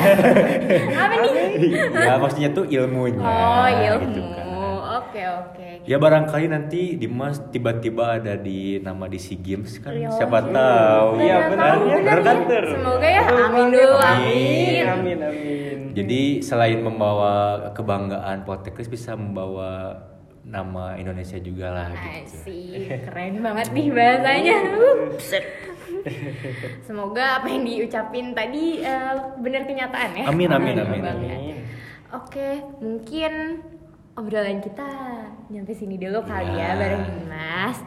Apa 1.02 1.14
nih? 1.18 1.34
ya 1.98 2.14
maksudnya 2.16 2.50
tuh 2.54 2.66
ilmunya. 2.68 3.22
Oh, 3.22 3.66
ilmu. 3.66 4.06
gitu 4.08 4.22
kan. 4.28 4.47
Oke, 5.18 5.26
oke. 5.26 5.68
Ya 5.90 5.98
barangkali 5.98 6.46
nanti 6.46 6.94
Dimas 6.94 7.42
tiba-tiba 7.50 8.22
ada 8.22 8.38
di 8.38 8.78
nama 8.78 9.10
di 9.10 9.18
SEA 9.18 9.42
Games 9.42 9.82
kan 9.82 9.90
Iya, 9.90 10.14
siapa 10.14 10.46
iya. 10.46 10.54
tahu. 10.54 11.10
Iya, 11.18 11.38
benar 11.50 11.66
tahu, 11.74 11.82
ya. 11.82 11.96
benar 11.98 12.18
Benar 12.22 12.38
ya. 12.38 12.46
kan? 12.46 12.66
Semoga 12.70 13.08
ya. 13.10 13.24
Amin 13.26 13.68
dulu, 13.74 13.96
Amin. 13.98 14.06
amin. 14.06 14.86
Amin 14.88 15.18
amin. 15.24 15.78
Jadi 15.92 16.22
selain 16.40 16.80
membawa 16.80 17.34
kebanggaan 17.74 18.46
Poltekkes 18.46 18.86
bisa 18.86 19.18
membawa 19.18 19.98
nama 20.46 20.94
Indonesia 20.96 21.42
juga 21.42 21.74
lah 21.74 21.90
gitu. 21.92 22.38
Asik, 22.46 22.88
keren 23.04 23.42
banget 23.42 23.68
nih 23.74 23.88
bahasanya. 23.90 24.58
Semoga 26.88 27.42
apa 27.42 27.48
yang 27.50 27.66
diucapin 27.66 28.32
tadi 28.32 28.80
eh, 28.80 29.14
benar 29.42 29.66
kenyataan 29.66 30.10
ya. 30.14 30.26
Amin, 30.30 30.48
amin, 30.48 30.76
amin, 30.78 31.02
banget. 31.02 31.34
amin. 31.34 31.58
Oke, 32.08 32.50
mungkin 32.80 33.34
obrolan 34.18 34.60
kita 34.60 34.88
nyampe 35.48 35.72
sini 35.72 35.96
dulu 35.96 36.20
kali 36.22 36.50
Iya. 36.50 36.68
ya 36.68 36.76
bareng 36.76 37.04
Dimas. 37.06 37.78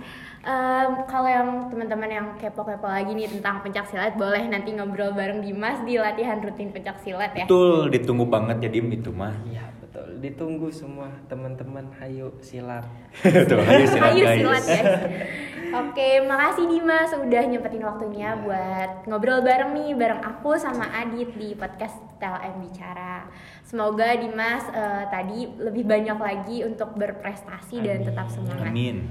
Em, 0.41 0.91
kalau 1.05 1.29
yang 1.29 1.49
teman-teman 1.69 2.09
yang 2.09 2.27
kepo-kepo 2.35 2.89
lagi 2.89 3.13
nih 3.13 3.29
tentang 3.29 3.61
pencak 3.61 3.85
silat 3.85 4.17
boleh 4.17 4.41
nanti 4.47 4.73
ngobrol 4.73 5.13
bareng 5.13 5.45
Dimas 5.45 5.83
di 5.83 5.99
latihan 5.99 6.41
rutin 6.41 6.71
pencak 6.71 6.97
silat 6.97 7.35
ya. 7.35 7.45
Betul, 7.45 7.91
ditunggu 7.91 8.25
banget 8.25 8.57
ya 8.63 8.71
Dim 8.71 8.89
itu 8.89 9.11
mah. 9.11 9.37
Iya 9.45 9.69
betul. 9.77 10.17
Ditunggu 10.17 10.73
semua 10.73 11.13
teman-teman. 11.27 11.93
Hayu 11.99 12.33
silat. 12.41 12.89
Tuh, 13.51 13.61
ayo 13.61 13.85
silat 13.85 14.11
Ayo 14.11 14.25
guys. 14.25 14.39
silat 14.39 14.65
guys. 14.65 14.89
Oke, 15.71 16.19
makasih 16.27 16.67
Dimas 16.67 17.15
udah 17.15 17.43
nyempetin 17.47 17.87
waktunya 17.87 18.35
buat 18.43 19.07
ngobrol 19.07 19.39
bareng 19.39 19.71
nih 19.71 19.95
bareng 19.95 20.19
aku 20.19 20.59
sama 20.59 20.91
Adit 20.91 21.31
di 21.39 21.55
podcast 21.55 21.95
TLM 22.19 22.59
Bicara. 22.59 23.31
Semoga 23.63 24.19
Dimas 24.19 24.67
eh, 24.75 25.05
tadi 25.07 25.47
lebih 25.47 25.87
banyak 25.87 26.19
lagi 26.19 26.67
untuk 26.67 26.99
berprestasi 26.99 27.87
dan 27.87 28.03
tetap 28.03 28.27
semangat. 28.27 28.67
Amin. 28.67 29.07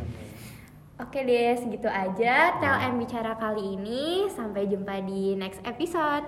Oke 1.00 1.24
deh, 1.24 1.56
segitu 1.56 1.88
aja 1.88 2.60
TLM 2.60 3.00
Bicara 3.00 3.40
kali 3.40 3.80
ini. 3.80 4.28
Sampai 4.28 4.68
jumpa 4.68 5.00
di 5.00 5.40
next 5.40 5.64
episode. 5.64 6.28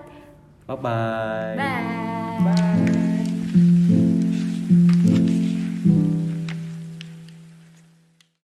Bye-bye. 0.64 1.60
Bye. 1.60 2.40
Bye. 2.40 2.81